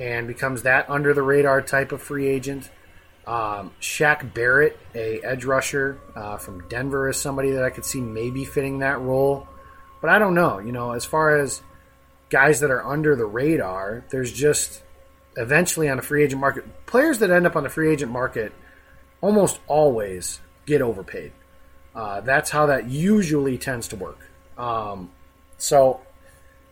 [0.00, 2.68] and becomes that under the radar type of free agent.
[3.28, 8.00] Um, Shaq Barrett, a edge rusher uh, from Denver, is somebody that I could see
[8.00, 9.46] maybe fitting that role,
[10.00, 10.58] but I don't know.
[10.58, 11.62] You know, as far as
[12.28, 14.82] guys that are under the radar, there's just
[15.36, 18.52] eventually on the free agent market players that end up on the free agent market
[19.20, 21.30] almost always get overpaid.
[21.94, 24.18] Uh, that's how that usually tends to work.
[24.58, 25.10] Um,
[25.58, 26.00] so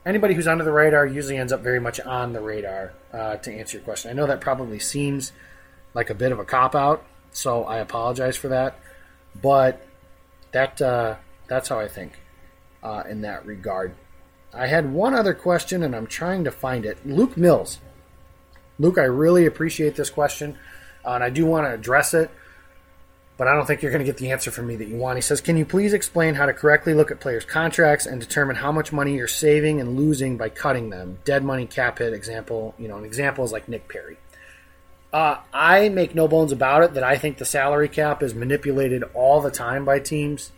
[0.05, 2.93] anybody who's under the radar usually ends up very much on the radar.
[3.13, 5.33] Uh, to answer your question, I know that probably seems
[5.95, 8.79] like a bit of a cop out, so I apologize for that.
[9.41, 9.87] But
[10.53, 12.19] that uh, that's how I think
[12.83, 13.95] uh, in that regard.
[14.55, 17.07] I had one other question, and I'm trying to find it.
[17.07, 17.79] Luke Mills.
[18.79, 20.59] Luke, I really appreciate this question,
[21.05, 22.31] uh, and I do want to address it
[23.37, 25.16] but I don't think you're going to get the answer from me that you want.
[25.16, 28.57] He says, Can you please explain how to correctly look at players' contracts and determine
[28.57, 31.18] how much money you're saving and losing by cutting them?
[31.25, 34.16] Dead money cap hit example, you know, an example is like Nick Perry.
[35.12, 39.03] Uh, I make no bones about it that I think the salary cap is manipulated
[39.14, 40.53] all the time by teams.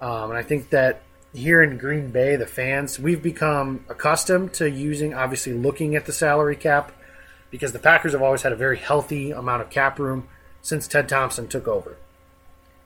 [0.00, 4.68] Um, and I think that here in Green Bay, the fans, we've become accustomed to
[4.68, 6.92] using, obviously, looking at the salary cap
[7.50, 10.26] because the Packers have always had a very healthy amount of cap room
[10.62, 11.96] since Ted Thompson took over.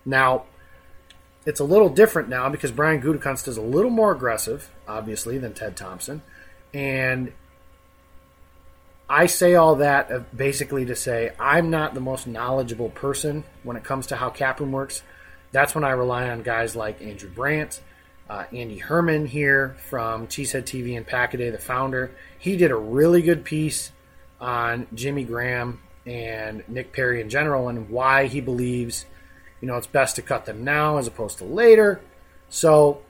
[0.07, 0.45] Now,
[1.45, 5.53] it's a little different now because Brian Gutekunst is a little more aggressive, obviously, than
[5.53, 6.23] Ted Thompson.
[6.73, 7.33] And
[9.09, 13.77] I say all that uh, basically to say I'm not the most knowledgeable person when
[13.77, 15.03] it comes to how Capron works.
[15.53, 17.81] That's when I rely on guys like Andrew Brandt,
[18.29, 22.11] uh, Andy Herman here from Cheesehead TV and Packaday, the founder.
[22.39, 23.93] He did a really good piece
[24.41, 29.07] on Jimmy Graham and Nick Perry in general and why he believes
[29.61, 32.01] you know, it's best to cut them now as opposed to later.
[32.49, 33.03] So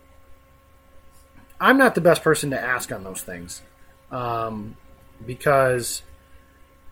[1.60, 3.62] I'm not the best person to ask on those things
[4.10, 4.76] um,
[5.24, 6.02] because,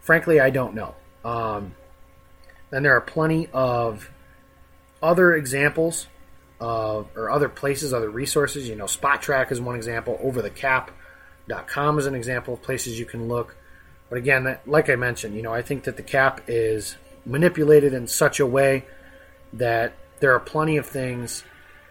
[0.01, 0.95] frankly, I don't know.
[1.25, 1.75] Um,
[2.73, 4.11] and there are plenty of
[5.03, 6.09] other examples
[6.61, 8.69] of, or other places, other resources.
[8.69, 10.19] You know, Spotrac is one example.
[10.25, 13.57] OverTheCap.com is an example of places you can look.
[14.09, 18.07] But again, like I mentioned, you know, I think that the cap is manipulated in
[18.07, 18.85] such a way
[19.59, 21.45] that there are plenty of things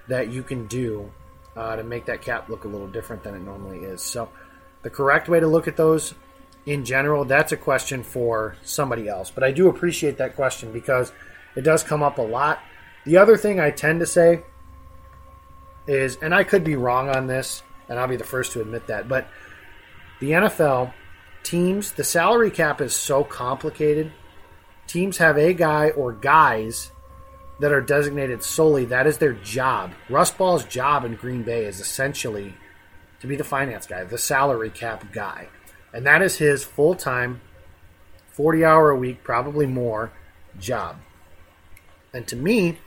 [0.07, 1.11] that you can do
[1.55, 4.01] uh, to make that cap look a little different than it normally is.
[4.01, 4.29] So,
[4.81, 6.13] the correct way to look at those
[6.65, 9.29] in general, that's a question for somebody else.
[9.29, 11.11] But I do appreciate that question because
[11.55, 12.59] it does come up a lot.
[13.05, 14.43] The other thing I tend to say
[15.87, 18.87] is, and I could be wrong on this, and I'll be the first to admit
[18.87, 19.27] that, but
[20.19, 20.93] the NFL
[21.43, 24.11] teams, the salary cap is so complicated.
[24.87, 26.91] Teams have a guy or guys
[27.59, 28.85] that are designated solely.
[28.85, 29.93] That is their job.
[30.09, 32.53] Russ Ball's job in Green Bay is essentially
[33.19, 35.47] to be the finance guy, the salary cap guy.
[35.93, 37.41] And that is his full time,
[38.31, 40.11] 40 hour a week, probably more,
[40.59, 40.97] job.
[42.13, 42.79] And to me,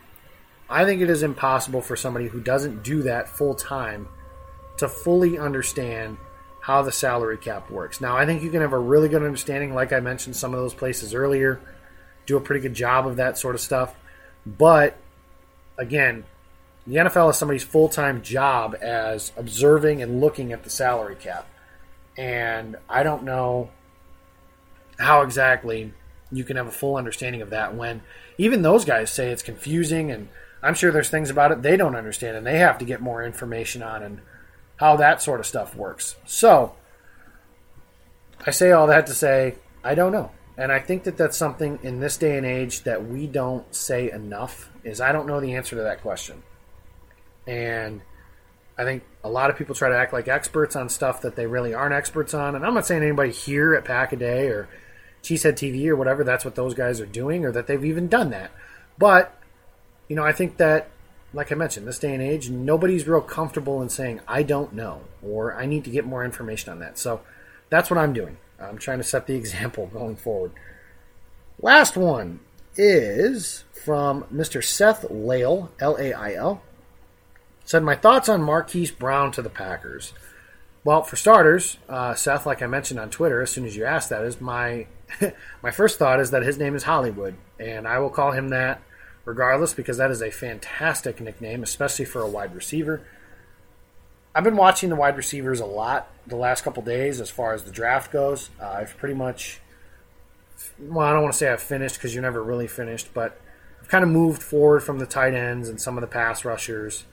[0.69, 4.09] I think it is impossible for somebody who doesn't do that full time
[4.79, 6.19] to fully understand
[6.61, 8.01] how the salary cap works.
[8.01, 10.59] Now, I think you can have a really good understanding, like I mentioned some of
[10.59, 11.61] those places earlier,
[12.27, 13.95] do a pretty good job of that sort of stuff.
[14.47, 14.97] But
[15.77, 16.25] again,
[16.87, 21.49] the NFL is somebody's full time job as observing and looking at the salary cap.
[22.17, 23.71] And I don't know
[24.99, 25.93] how exactly
[26.31, 28.03] you can have a full understanding of that when
[28.39, 30.29] even those guys say it's confusing and
[30.63, 33.23] I'm sure there's things about it they don't understand and they have to get more
[33.25, 34.21] information on and
[34.77, 36.17] how that sort of stuff works.
[36.25, 36.75] So
[38.47, 40.31] I say all that to say I don't know.
[40.59, 44.11] And I think that that's something in this day and age that we don't say
[44.11, 46.43] enough is I don't know the answer to that question.
[47.47, 48.01] And
[48.79, 51.47] I think a lot of people try to act like experts on stuff that they
[51.47, 52.55] really aren't experts on.
[52.55, 54.69] And I'm not saying anybody here at Pack a Day or
[55.23, 58.31] Cheesehead TV or whatever, that's what those guys are doing or that they've even done
[58.31, 58.51] that.
[58.99, 59.39] But,
[60.09, 60.89] you know, I think that
[61.37, 65.03] like I mentioned, this day and age, nobody's real comfortable in saying, I don't know,
[65.23, 66.99] or I need to get more information on that.
[66.99, 67.21] So
[67.69, 68.39] that's what I'm doing.
[68.61, 70.53] I'm trying to set the example going forward.
[71.61, 72.41] Last one
[72.77, 74.63] is from Mr.
[74.63, 76.63] Seth Lail, L A I L.
[77.65, 80.13] Said, My thoughts on Marquise Brown to the Packers.
[80.85, 84.11] Well, for starters, uh, Seth, like I mentioned on Twitter, as soon as you asked
[84.11, 84.87] that, is my
[85.63, 88.83] my first thought is that his name is Hollywood, and I will call him that
[89.25, 93.03] regardless because that is a fantastic nickname, especially for a wide receiver.
[94.37, 97.65] I've been watching the wide receivers a lot the last couple days as far as
[97.65, 98.51] the draft goes.
[98.61, 99.61] Uh, I've pretty much,
[100.79, 103.41] well, I don't want to say I've finished because you're never really finished, but
[103.81, 107.05] I've kind of moved forward from the tight ends and some of the pass rushers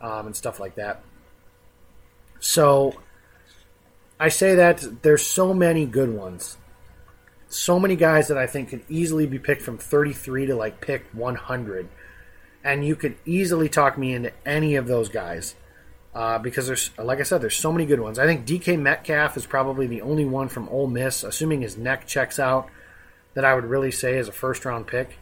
[0.00, 1.04] um, and stuff like that.
[2.40, 2.94] So
[4.18, 6.56] I say that there's so many good ones
[7.54, 11.04] so many guys that I think could easily be picked from 33 to like pick
[11.12, 11.88] 100.
[12.64, 15.54] And you could easily talk me into any of those guys
[16.14, 18.18] uh, because there's, like I said, there's so many good ones.
[18.18, 22.06] I think DK Metcalf is probably the only one from Ole Miss, assuming his neck
[22.06, 22.68] checks out,
[23.34, 25.18] that I would really say is a first round pick.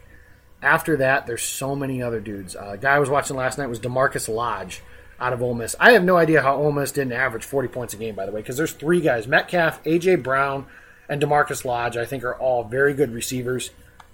[0.61, 2.55] After that, there's so many other dudes.
[2.55, 4.81] Uh, guy I was watching last night was DaMarkus Lodge
[5.19, 5.75] out of Ole Miss.
[5.79, 8.31] I have no idea how Ole Miss didn't average 40 points a game, by the
[8.31, 10.17] way, because there's three guys Metcalf, A.J.
[10.17, 10.67] Brown,
[11.07, 13.71] and DaMarkus Lodge, I think, are all very good receivers.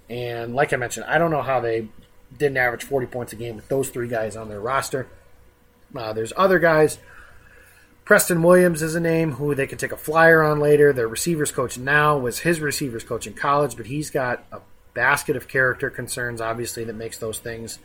[0.09, 1.89] And like I mentioned, I don't know how they
[2.38, 5.07] didn't average 40 points a game with those three guys on their roster.
[5.95, 6.97] Uh, there's other guys.
[8.05, 10.93] Preston Williams is a name who they could take a flyer on later.
[10.93, 14.61] Their receivers coach now was his receivers coach in college, but he's got a
[14.93, 17.79] basket of character concerns, obviously, that makes those things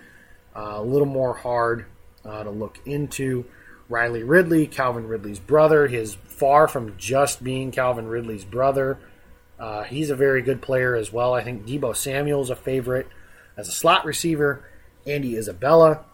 [0.55, 1.87] uh, a little more hard
[2.25, 3.45] uh, to look into.
[3.89, 5.89] Riley Ridley, Calvin Ridley's brother.
[5.89, 8.99] His far from just being Calvin Ridley's brother.
[9.59, 11.35] Uh, he's a very good player as well.
[11.35, 13.09] I think Deebo Samuel's a favorite
[13.57, 14.65] as a slot receiver.
[15.07, 16.05] Andy Isabella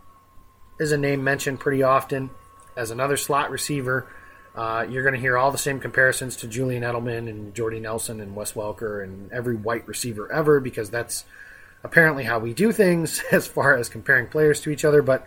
[0.79, 2.31] is a name mentioned pretty often
[2.77, 4.07] as another slot receiver.
[4.55, 8.21] Uh, you're going to hear all the same comparisons to Julian Edelman and Jordy Nelson
[8.21, 11.25] and Wes Welker and every white receiver ever because that's
[11.85, 15.03] apparently how we do things as far as comparing players to each other.
[15.03, 15.27] But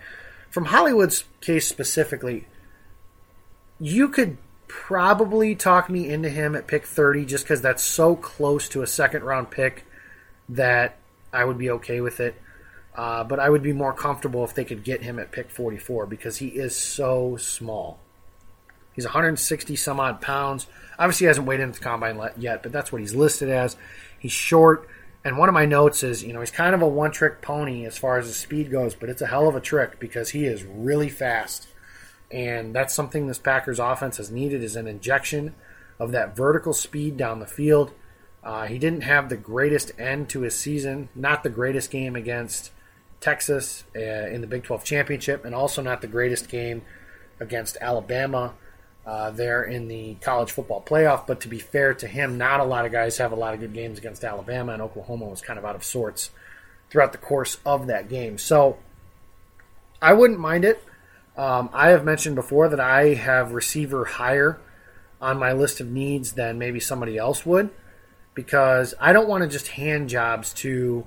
[0.50, 2.48] from Hollywood's case specifically,
[3.80, 4.38] you could
[4.68, 8.88] probably talk me into him at pick 30 just because that's so close to a
[8.88, 9.86] second round pick
[10.50, 10.98] that
[11.34, 12.36] I would be okay with it.
[12.96, 16.06] Uh, but I would be more comfortable if they could get him at pick 44
[16.06, 18.00] because he is so small.
[18.94, 20.68] He's 160 some odd pounds.
[21.00, 23.78] Obviously, he hasn't weighed into the combine yet, but that's what he's listed as.
[24.20, 24.90] He's short.
[25.24, 27.86] And one of my notes is, you know, he's kind of a one trick pony
[27.86, 30.46] as far as his speed goes, but it's a hell of a trick because he
[30.46, 31.68] is really fast.
[32.32, 35.54] And that's something this Packers offense has needed is an injection
[36.00, 37.94] of that vertical speed down the field.
[38.44, 42.72] Uh, he didn't have the greatest end to his season, not the greatest game against
[43.22, 46.82] Texas uh, in the Big 12 championship, and also not the greatest game
[47.40, 48.54] against Alabama
[49.06, 51.26] uh, there in the college football playoff.
[51.26, 53.60] But to be fair to him, not a lot of guys have a lot of
[53.60, 56.32] good games against Alabama, and Oklahoma was kind of out of sorts
[56.90, 58.38] throughout the course of that game.
[58.38, 58.78] So
[60.02, 60.84] I wouldn't mind it.
[61.38, 64.60] Um, I have mentioned before that I have receiver higher
[65.22, 67.70] on my list of needs than maybe somebody else would
[68.34, 71.06] because I don't want to just hand jobs to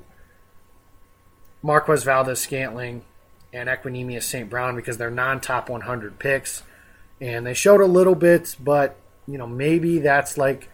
[1.65, 3.03] Marquez Valdes-Scantling
[3.51, 4.51] and Equanimeous St.
[4.51, 6.63] Brown because they're non top 100 picks
[7.23, 8.97] and they showed a little bit, but
[9.27, 10.69] you know maybe that's like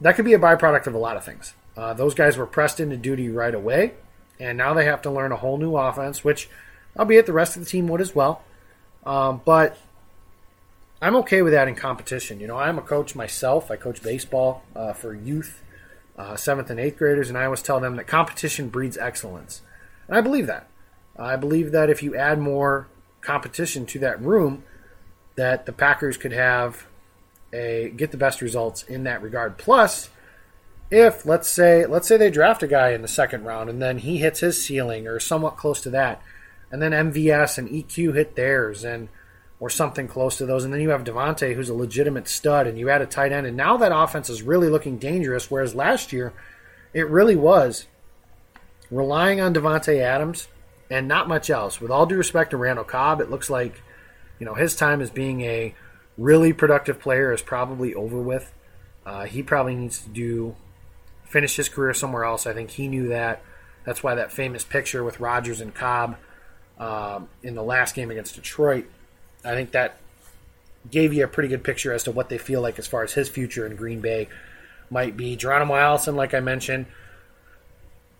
[0.00, 1.52] that could be a byproduct of a lot of things.
[1.76, 3.92] Uh, those guys were pressed into duty right away,
[4.40, 6.48] and now they have to learn a whole new offense, which,
[6.98, 8.42] albeit the rest of the team would as well.
[9.04, 9.76] Um, but
[11.02, 12.40] I'm okay with that in competition.
[12.40, 13.70] You know, I'm a coach myself.
[13.70, 15.62] I coach baseball uh, for youth,
[16.16, 19.60] uh, seventh and eighth graders, and I always tell them that competition breeds excellence,
[20.08, 20.68] and I believe that.
[21.18, 22.88] I believe that if you add more
[23.20, 24.64] competition to that room,
[25.36, 26.86] that the Packers could have
[27.52, 29.58] a get the best results in that regard.
[29.58, 30.10] Plus,
[30.90, 33.98] if let's say let's say they draft a guy in the second round and then
[33.98, 36.22] he hits his ceiling or somewhat close to that,
[36.70, 39.08] and then MVS and EQ hit theirs and
[39.60, 42.76] or something close to those, and then you have Davante who's a legitimate stud, and
[42.76, 45.50] you add a tight end, and now that offense is really looking dangerous.
[45.50, 46.32] Whereas last year,
[46.92, 47.86] it really was
[48.92, 50.46] relying on Davante Adams
[50.88, 51.80] and not much else.
[51.80, 53.82] With all due respect to Randall Cobb, it looks like
[54.42, 55.72] you know, his time as being a
[56.18, 58.52] really productive player is probably over with.
[59.06, 60.56] Uh, he probably needs to do
[61.24, 62.44] finish his career somewhere else.
[62.44, 63.40] I think he knew that.
[63.84, 66.16] That's why that famous picture with Rodgers and Cobb
[66.76, 68.86] um, in the last game against Detroit,
[69.44, 69.98] I think that
[70.90, 73.12] gave you a pretty good picture as to what they feel like as far as
[73.12, 74.28] his future in Green Bay
[74.90, 75.36] might be.
[75.36, 76.86] Geronimo Allison, like I mentioned,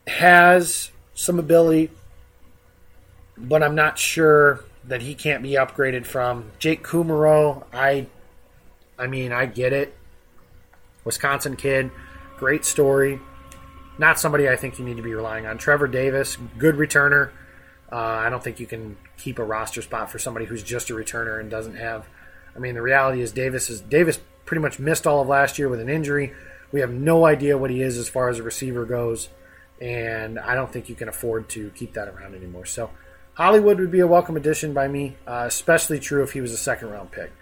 [0.06, 1.90] has some ability
[3.36, 7.64] but I'm not sure that he can't be upgraded from Jake Kumerow.
[7.72, 8.06] I,
[8.98, 9.96] I mean, I get it.
[11.04, 11.90] Wisconsin kid,
[12.36, 13.20] great story.
[13.98, 15.58] Not somebody I think you need to be relying on.
[15.58, 17.30] Trevor Davis, good returner.
[17.90, 20.94] Uh, I don't think you can keep a roster spot for somebody who's just a
[20.94, 22.06] returner and doesn't have.
[22.54, 25.68] I mean, the reality is Davis is Davis pretty much missed all of last year
[25.68, 26.32] with an injury.
[26.70, 29.28] We have no idea what he is as far as a receiver goes,
[29.82, 32.66] and I don't think you can afford to keep that around anymore.
[32.66, 32.90] So
[33.34, 36.56] Hollywood would be a welcome addition by me, uh, especially true if he was a
[36.56, 37.32] second round pick.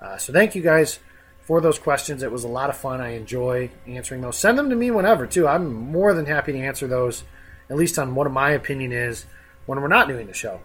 [0.00, 0.98] Uh, so thank you guys
[1.42, 2.22] for those questions.
[2.22, 3.02] It was a lot of fun.
[3.02, 4.38] I enjoy answering those.
[4.38, 5.46] Send them to me whenever too.
[5.46, 7.22] I'm more than happy to answer those,
[7.68, 9.26] at least on what my opinion is
[9.66, 10.60] when we're not doing the show.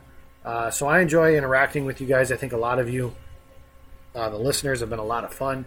[0.45, 2.31] Uh, so I enjoy interacting with you guys.
[2.31, 3.13] I think a lot of you,
[4.13, 5.65] uh, the listeners, have been a lot of fun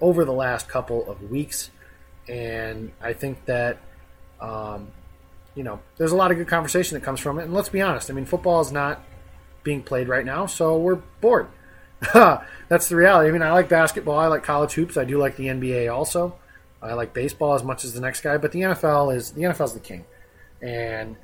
[0.00, 1.68] over the last couple of weeks,
[2.26, 3.78] and I think that
[4.40, 4.88] um,
[5.54, 7.44] you know there's a lot of good conversation that comes from it.
[7.44, 9.02] And let's be honest, I mean, football is not
[9.62, 11.48] being played right now, so we're bored.
[12.14, 13.28] That's the reality.
[13.28, 14.18] I mean, I like basketball.
[14.18, 14.96] I like college hoops.
[14.96, 16.36] I do like the NBA also.
[16.82, 19.66] I like baseball as much as the next guy, but the NFL is the NFL
[19.66, 20.06] is the king,
[20.62, 21.16] and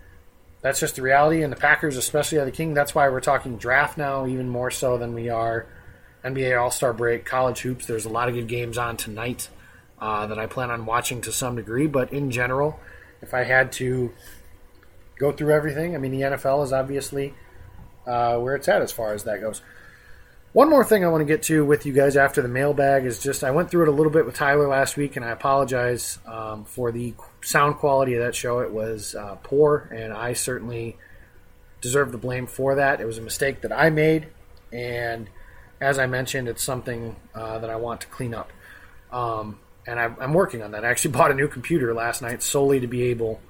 [0.60, 1.42] that's just the reality.
[1.42, 2.74] And the Packers, especially, are the king.
[2.74, 5.66] That's why we're talking draft now, even more so than we are
[6.24, 7.86] NBA All Star break, college hoops.
[7.86, 9.48] There's a lot of good games on tonight
[9.98, 11.86] uh, that I plan on watching to some degree.
[11.86, 12.78] But in general,
[13.22, 14.12] if I had to
[15.18, 17.34] go through everything, I mean, the NFL is obviously
[18.06, 19.62] uh, where it's at as far as that goes.
[20.52, 23.22] One more thing I want to get to with you guys after the mailbag is
[23.22, 26.18] just I went through it a little bit with Tyler last week, and I apologize
[26.24, 27.12] um, for the
[27.42, 28.60] sound quality of that show.
[28.60, 30.96] It was uh, poor, and I certainly
[31.82, 33.02] deserve the blame for that.
[33.02, 34.28] It was a mistake that I made,
[34.72, 35.28] and
[35.78, 38.50] as I mentioned, it's something uh, that I want to clean up.
[39.12, 40.84] Um, and I, am working on that.
[40.84, 43.40] I actually bought a new computer last night solely to be able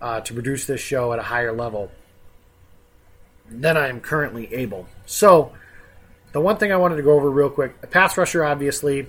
[0.00, 1.90] uh, to produce this show at a higher level
[3.48, 4.88] than I am currently able.
[5.06, 5.52] So,
[6.32, 9.06] the one thing I wanted to go over real quick a pass rusher, obviously,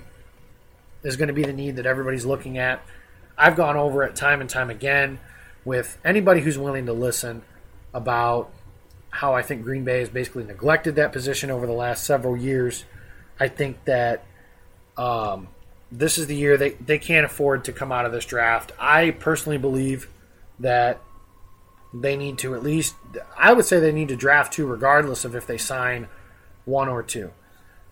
[1.02, 2.82] is going to be the need that everybody's looking at.
[3.36, 5.18] I've gone over it time and time again
[5.64, 7.42] with anybody who's willing to listen
[7.92, 8.50] about
[9.10, 12.84] how I think Green Bay has basically neglected that position over the last several years.
[13.38, 14.24] I think that
[14.96, 15.48] um,
[15.90, 18.72] this is the year they, they can't afford to come out of this draft.
[18.78, 20.08] I personally believe
[20.58, 21.00] that
[21.92, 22.94] they need to at least,
[23.38, 26.08] I would say they need to draft two regardless of if they sign
[26.64, 27.30] one or two.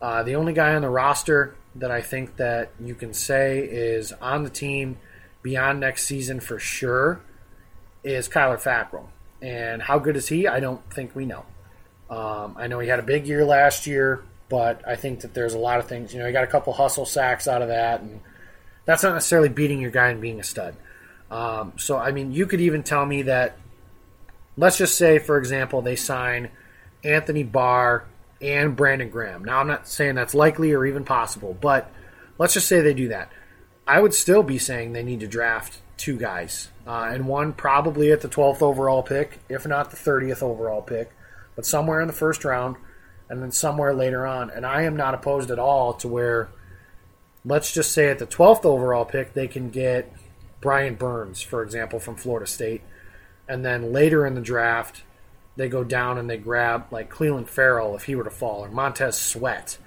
[0.01, 4.13] Uh, the only guy on the roster that I think that you can say is
[4.13, 4.99] on the team
[5.43, 7.21] beyond next season for sure
[8.03, 9.07] is Kyler Fackrell.
[9.41, 10.47] And how good is he?
[10.47, 11.45] I don't think we know.
[12.11, 14.23] Um, I know he had a big year last year,
[14.53, 16.13] but I think that there's a lot of things.
[16.13, 18.21] You know, he got a couple hustle sacks out of that, and
[18.85, 20.77] that's not necessarily beating your guy and being a stud.
[21.31, 23.57] Um, so, I mean, you could even tell me that,
[24.59, 26.51] let's just say, for example, they sign
[27.03, 28.05] Anthony Barr
[28.43, 29.43] and Brandon Graham.
[29.43, 31.91] Now, I'm not saying that's likely or even possible, but
[32.37, 33.33] let's just say they do that.
[33.87, 38.13] I would still be saying they need to draft two guys, uh, and one probably
[38.13, 41.11] at the 12th overall pick, if not the 30th overall pick,
[41.57, 42.77] but somewhere in the first round,
[43.33, 44.51] and then somewhere later on.
[44.51, 46.51] And I am not opposed at all to where,
[47.47, 50.13] let's just say at the 12th overall pick, they can get
[50.61, 52.83] Brian Burns, for example, from Florida State,
[53.49, 55.03] and then later in the draft,
[55.57, 58.69] they go down and they grab like Clelin Ferrell if he were to fall, or
[58.69, 59.79] Montez Sweat,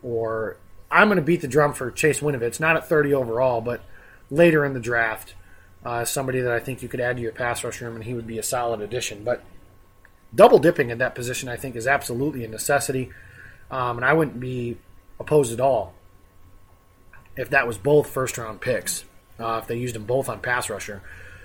[0.00, 0.56] or
[0.88, 3.82] I'm going to beat the drum for Chase Winovich, not at 30 overall, but
[4.30, 5.34] later in the draft
[5.84, 8.14] uh, somebody that I think you could add to your pass rush room, and he
[8.14, 9.24] would be a solid addition.
[9.24, 9.42] But
[10.34, 13.10] double dipping in that position, I think, is absolutely a necessity,
[13.70, 14.78] um, and I wouldn't be
[15.18, 15.94] opposed at all
[17.36, 19.04] if that was both first round picks.
[19.38, 21.02] Uh, if they used them both on pass rusher,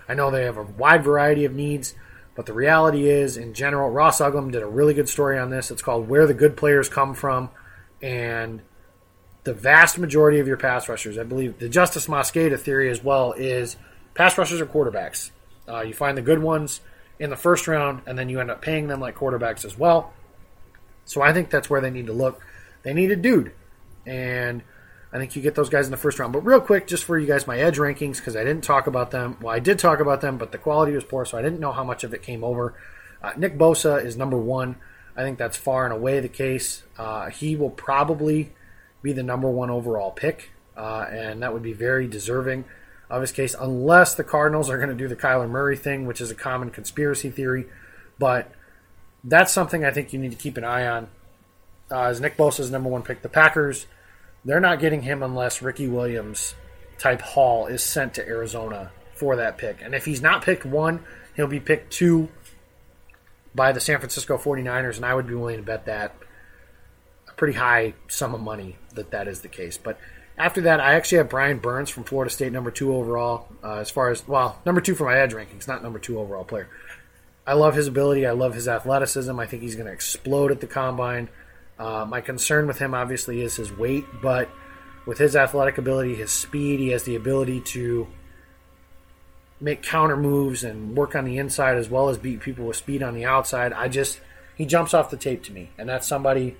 [0.07, 1.95] I know they have a wide variety of needs,
[2.35, 5.71] but the reality is, in general, Ross Uglem did a really good story on this.
[5.71, 7.49] It's called "Where the Good Players Come From,"
[8.01, 8.61] and
[9.43, 13.33] the vast majority of your pass rushers, I believe, the Justis Mosqueda theory as well
[13.33, 13.77] is
[14.13, 15.31] pass rushers are quarterbacks.
[15.67, 16.81] Uh, you find the good ones
[17.19, 20.13] in the first round, and then you end up paying them like quarterbacks as well.
[21.05, 22.41] So I think that's where they need to look.
[22.83, 23.51] They need a dude,
[24.05, 24.63] and
[25.11, 26.33] I think you get those guys in the first round.
[26.33, 29.11] But real quick, just for you guys, my edge rankings because I didn't talk about
[29.11, 29.37] them.
[29.41, 31.73] Well, I did talk about them, but the quality was poor, so I didn't know
[31.73, 32.75] how much of it came over.
[33.21, 34.77] Uh, Nick Bosa is number one.
[35.17, 36.83] I think that's far and away the case.
[36.97, 38.53] Uh, he will probably
[39.01, 42.63] be the number one overall pick, uh, and that would be very deserving
[43.09, 46.21] of his case, unless the Cardinals are going to do the Kyler Murray thing, which
[46.21, 47.65] is a common conspiracy theory.
[48.19, 48.51] But
[49.23, 51.07] that's something I think you need to keep an eye on.
[51.91, 53.87] Uh, as Nick Bosa's number one pick, the Packers,
[54.45, 56.53] they're not getting him unless Ricky Williams
[56.99, 59.81] type haul is sent to Arizona for that pick.
[59.81, 61.03] And if he's not picked one,
[61.35, 62.29] he'll be picked two
[63.55, 66.15] by the San Francisco 49ers, and I would be willing to bet that
[67.27, 69.77] a pretty high sum of money that that is the case.
[69.77, 69.99] But
[70.39, 73.47] after that, I actually have Brian Burns from Florida State, number two overall.
[73.61, 76.45] Uh, as far as well, number two for my edge rankings, not number two overall
[76.45, 76.69] player.
[77.45, 78.25] I love his ability.
[78.25, 79.37] I love his athleticism.
[79.37, 81.29] I think he's going to explode at the combine.
[81.77, 84.49] Uh, my concern with him, obviously, is his weight, but
[85.05, 88.07] with his athletic ability, his speed, he has the ability to
[89.59, 93.03] make counter moves and work on the inside as well as beat people with speed
[93.03, 93.73] on the outside.
[93.73, 94.21] I just
[94.55, 96.55] he jumps off the tape to me, and that's somebody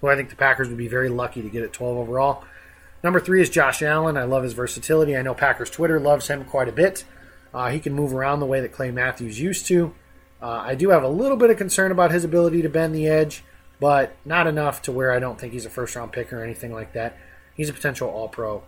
[0.00, 2.44] who I think the Packers would be very lucky to get at 12 overall.
[3.02, 4.16] Number three is Josh Allen.
[4.16, 5.16] I love his versatility.
[5.16, 7.04] I know Packers Twitter loves him quite a bit.
[7.52, 9.94] Uh, he can move around the way that Clay Matthews used to.
[10.42, 13.08] Uh, I do have a little bit of concern about his ability to bend the
[13.08, 13.42] edge,
[13.78, 16.72] but not enough to where I don't think he's a first round pick or anything
[16.72, 17.16] like that.
[17.54, 18.62] He's a potential All Pro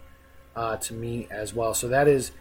[0.57, 1.75] uh, to me as well.
[1.75, 2.33] So that is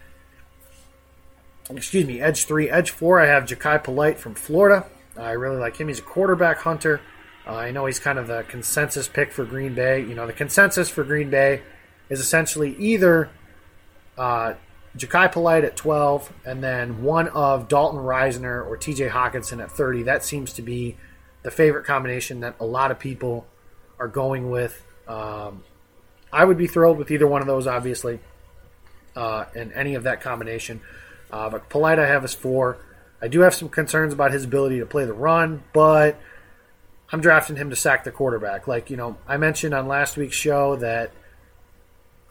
[1.69, 2.69] excuse me, edge three.
[2.69, 4.85] Edge four, I have Jachai Polite from Florida.
[5.17, 5.87] I really like him.
[5.87, 7.01] He's a quarterback hunter.
[7.45, 10.01] Uh, I know he's kind of the consensus pick for Green Bay.
[10.01, 11.61] You know, the consensus for Green Bay
[12.11, 13.29] is essentially either
[14.17, 14.53] uh,
[14.97, 20.03] Jachai Polite at 12 and then one of Dalton Risner or TJ Hockenson at 30.
[20.03, 20.97] That seems to be
[21.43, 23.47] the favorite combination that a lot of people
[23.97, 24.85] are going with.
[25.07, 25.63] Um,
[26.33, 28.19] I would be thrilled with either one of those, obviously,
[29.15, 30.81] uh, and any of that combination.
[31.31, 32.77] Uh, but Polite, I have as four.
[33.21, 36.19] I do have some concerns about his ability to play the run, but
[37.11, 38.67] I'm drafting him to sack the quarterback.
[38.67, 41.11] Like, you know, I mentioned on last week's show that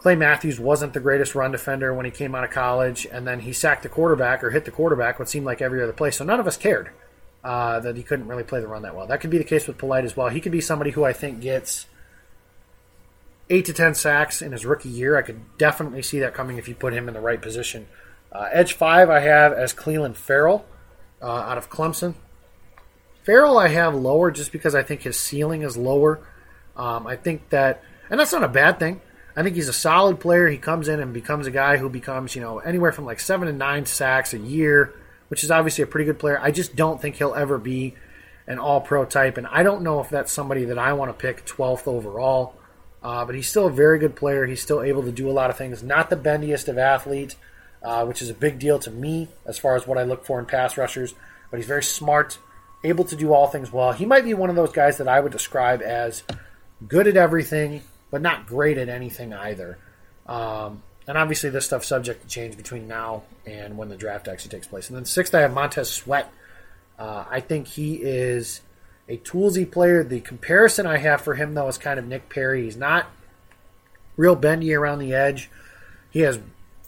[0.01, 3.41] Clay Matthews wasn't the greatest run defender when he came out of college, and then
[3.41, 6.11] he sacked the quarterback or hit the quarterback what seemed like every other play.
[6.11, 6.91] So none of us cared
[7.45, 9.07] uh, that he couldn't really play the run that well.
[9.07, 10.29] That could be the case with Polite as well.
[10.29, 11.87] He could be somebody who I think gets
[13.51, 15.17] eight to ten sacks in his rookie year.
[15.17, 17.87] I could definitely see that coming if you put him in the right position
[18.33, 20.65] uh, edge five, I have as Clelin Ferrell
[21.21, 22.15] uh, out of Clemson.
[23.25, 26.21] Ferrell, I have lower just because I think his ceiling is lower.
[26.77, 29.01] Um, I think that, and that's not a bad thing.
[29.37, 30.49] I think he's a solid player.
[30.49, 33.47] He comes in and becomes a guy who becomes, you know, anywhere from like seven
[33.47, 34.95] to nine sacks a year,
[35.29, 36.39] which is obviously a pretty good player.
[36.41, 37.95] I just don't think he'll ever be
[38.47, 41.15] an all pro type, and I don't know if that's somebody that I want to
[41.15, 42.55] pick 12th overall.
[43.03, 44.45] Uh, but he's still a very good player.
[44.45, 45.83] He's still able to do a lot of things.
[45.83, 47.35] Not the bendiest of athletes
[47.83, 50.39] uh, which is a big deal to me as far as what I look for
[50.39, 51.15] in pass rushers.
[51.51, 52.39] But he's very smart,
[52.85, 53.93] able to do all things well.
[53.93, 56.23] He might be one of those guys that I would describe as
[56.87, 59.79] good at everything, but not great at anything either.
[60.27, 64.51] Um, and obviously, this stuff's subject to change between now and when the draft actually
[64.51, 64.89] takes place.
[64.89, 66.31] And then sixth, I have Montez Sweat.
[66.99, 68.61] Uh, I think he is
[69.09, 70.05] a toolsy player.
[70.05, 72.65] The comparison I have for him, though, is kind of Nick Perry.
[72.65, 73.07] He's not
[74.17, 75.51] real bendy around the edge.
[76.11, 76.39] He has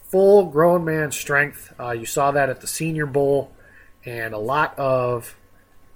[0.09, 1.73] full grown man strength.
[1.79, 3.51] Uh, you saw that at the Senior Bowl,
[4.05, 5.35] and a lot of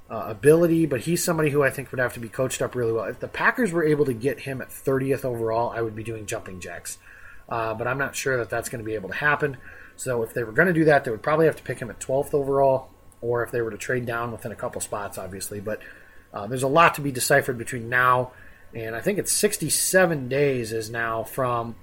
[0.10, 0.86] uh, ability.
[0.86, 3.06] But he's somebody who I think would have to be coached up really well.
[3.06, 6.26] If the Packers were able to get him at 30th overall, I would be doing
[6.26, 6.98] jumping jacks.
[7.50, 9.58] Uh, but I'm not sure that that's going to be able to happen.
[9.96, 11.90] So if they were going to do that, they would probably have to pick him
[11.90, 12.90] at 12th overall,
[13.22, 15.60] or if they were to trade down within a couple spots, obviously.
[15.60, 15.82] But
[16.34, 18.32] uh, there's a lot to be deciphered between now
[18.74, 21.76] and I think it's 67 days is now from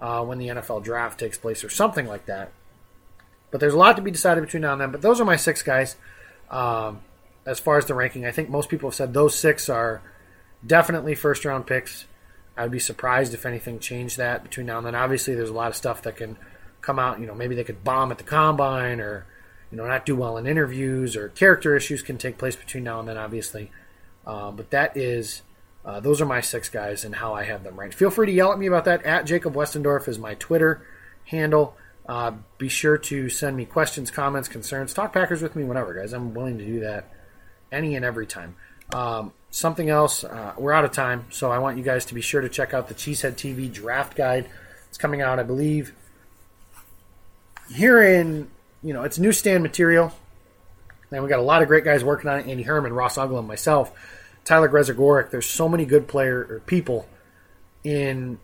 [0.00, 2.52] uh, when the NFL draft takes place or something like that.
[3.50, 4.90] But there's a lot to be decided between now and then.
[4.90, 5.96] But those are my six guys.
[6.50, 7.00] Um,
[7.46, 10.02] as far as the ranking, I think most people have said those six are
[10.66, 12.06] definitely first round picks.
[12.56, 14.94] I would be surprised if anything changed that between now and then.
[14.94, 16.36] Obviously, there's a lot of stuff that can
[16.80, 17.20] come out.
[17.20, 19.26] You know, maybe they could bomb at the combine or,
[19.70, 23.00] you know, not do well in interviews or character issues can take place between now
[23.00, 23.70] and then, obviously.
[24.26, 25.42] Uh, but that is
[25.84, 27.94] uh, those are my six guys and how I have them ranked.
[27.94, 29.04] Feel free to yell at me about that.
[29.04, 30.86] At Jacob Westendorf is my Twitter
[31.24, 31.76] handle.
[32.06, 34.92] Uh, be sure to send me questions, comments, concerns.
[34.92, 36.12] Talk Packers with me whenever, guys.
[36.12, 37.08] I'm willing to do that
[37.72, 38.56] any and every time.
[38.92, 42.20] Um, something else, uh, we're out of time, so I want you guys to be
[42.20, 44.48] sure to check out the Cheesehead TV draft guide.
[44.88, 45.94] It's coming out, I believe,
[47.72, 48.48] here in,
[48.82, 50.12] you know, it's newsstand material.
[51.12, 53.46] And we got a lot of great guys working on it Andy Herman, Ross Uglem,
[53.46, 53.92] myself.
[54.44, 55.30] Tyler Grezagoric.
[55.30, 57.06] There's so many good player or people
[57.84, 58.38] in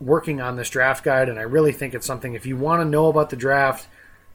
[0.00, 2.84] working on this draft guide, and I really think it's something if you want to
[2.84, 3.86] know about the draft,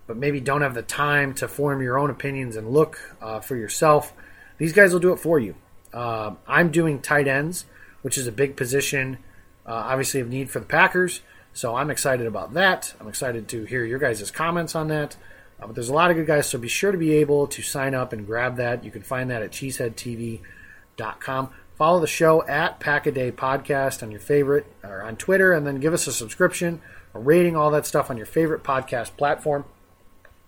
[0.08, 3.56] but maybe don't have the time to form your own opinions and look uh, for
[3.56, 4.14] yourself,
[4.58, 5.56] these guys will do it for you.
[5.94, 7.66] Uh, I'm doing tight ends,
[8.02, 9.18] which is a big position,
[9.66, 11.22] uh, obviously of need for the Packers.
[11.54, 12.94] So I'm excited about that.
[13.00, 15.16] I'm excited to hear your guys' comments on that.
[15.60, 17.62] Uh, but there's a lot of good guys, so be sure to be able to
[17.62, 18.84] sign up and grab that.
[18.84, 21.50] You can find that at cheeseheadtv.com.
[21.78, 25.66] Follow the show at Pack a Day Podcast on your favorite or on Twitter, and
[25.66, 26.82] then give us a subscription,
[27.14, 29.64] a rating, all that stuff on your favorite podcast platform.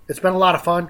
[0.09, 0.89] It's been a lot of fun.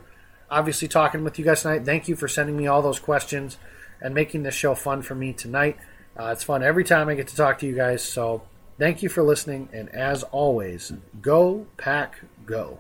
[0.50, 1.86] Obviously talking with you guys tonight.
[1.86, 3.58] Thank you for sending me all those questions
[4.02, 5.78] and making this show fun for me tonight.
[6.18, 8.04] Uh, it's fun every time I get to talk to you guys.
[8.04, 8.44] So
[8.80, 9.70] thank you for listening.
[9.74, 12.80] And as always, go, pack, go.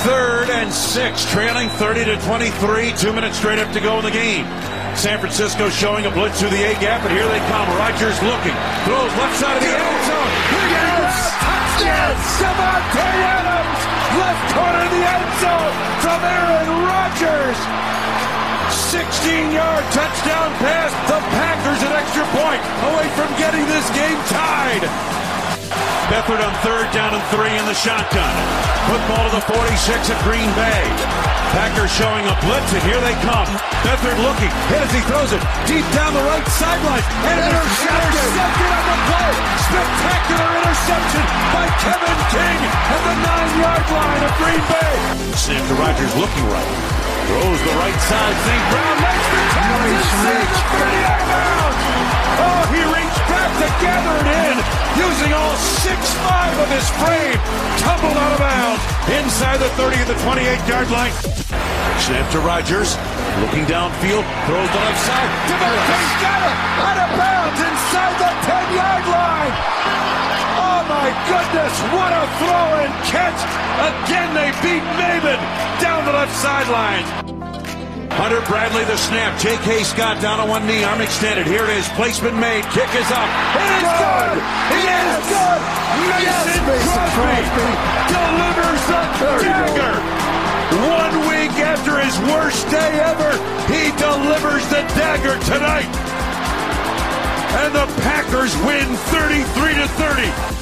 [0.00, 2.92] Third and six, trailing 30 to 23.
[2.96, 4.46] Two minutes straight up to go in the game.
[4.96, 7.68] San Francisco showing a blitz through the A gap, and here they come.
[7.76, 10.59] Rodgers looking, throws left side of the end zone.
[11.80, 12.20] Yes!
[12.40, 13.80] Davante Adams,
[14.20, 15.74] left corner of the end zone
[16.04, 17.58] from Aaron Rodgers.
[18.92, 20.92] 16-yard touchdown pass.
[21.08, 22.62] The Packers an extra point
[22.92, 25.19] away from getting this game tied.
[26.10, 28.34] Beathard on third down and three in the shotgun.
[28.90, 30.82] Football to the 46 at Green Bay.
[31.54, 33.46] Packers showing a blitz, and here they come.
[33.86, 35.38] Beathard looking, hit as he throws it
[35.70, 37.06] deep down the right sideline.
[37.30, 38.26] And intercepted.
[38.26, 39.30] intercepted on the play.
[39.70, 44.94] Spectacular interception by Kevin King at the nine-yard line of Green Bay.
[45.38, 46.99] Snap to Rodgers looking right.
[47.28, 48.36] Throws the right side.
[48.46, 48.64] St.
[48.70, 49.70] Brown makes the catch.
[49.80, 50.58] Nice reach.
[50.80, 51.30] 30 out
[52.40, 54.56] Oh, he reached back to gather it in,
[54.96, 57.38] using all six-five of his frame.
[57.84, 58.82] Tumbled out of bounds
[59.12, 61.12] inside the 30 of the 28-yard line.
[62.00, 62.96] Snap to Rodgers,
[63.44, 65.30] looking downfield, throws the left side.
[65.52, 70.29] Davante's got it, out of bounds inside the 10-yard line.
[70.90, 73.38] Oh my goodness, what a throw and catch!
[73.78, 75.38] Again, they beat Maven
[75.78, 77.06] down the left sideline.
[78.18, 79.38] Hunter Bradley the snap.
[79.38, 79.86] J.K.
[79.86, 81.46] Scott down on one knee, arm extended.
[81.46, 81.86] Here it is.
[81.94, 82.66] Placement made.
[82.74, 83.30] Kick is up.
[83.54, 84.34] It is good.
[84.34, 85.14] It yes.
[85.14, 85.60] is good.
[86.10, 87.70] Mason, Mason Crosby,
[88.10, 89.02] delivers the
[89.46, 89.94] dagger.
[90.90, 93.30] One week after his worst day ever,
[93.70, 95.86] he delivers the dagger tonight.
[97.62, 100.59] And the Packers win 33 to 30.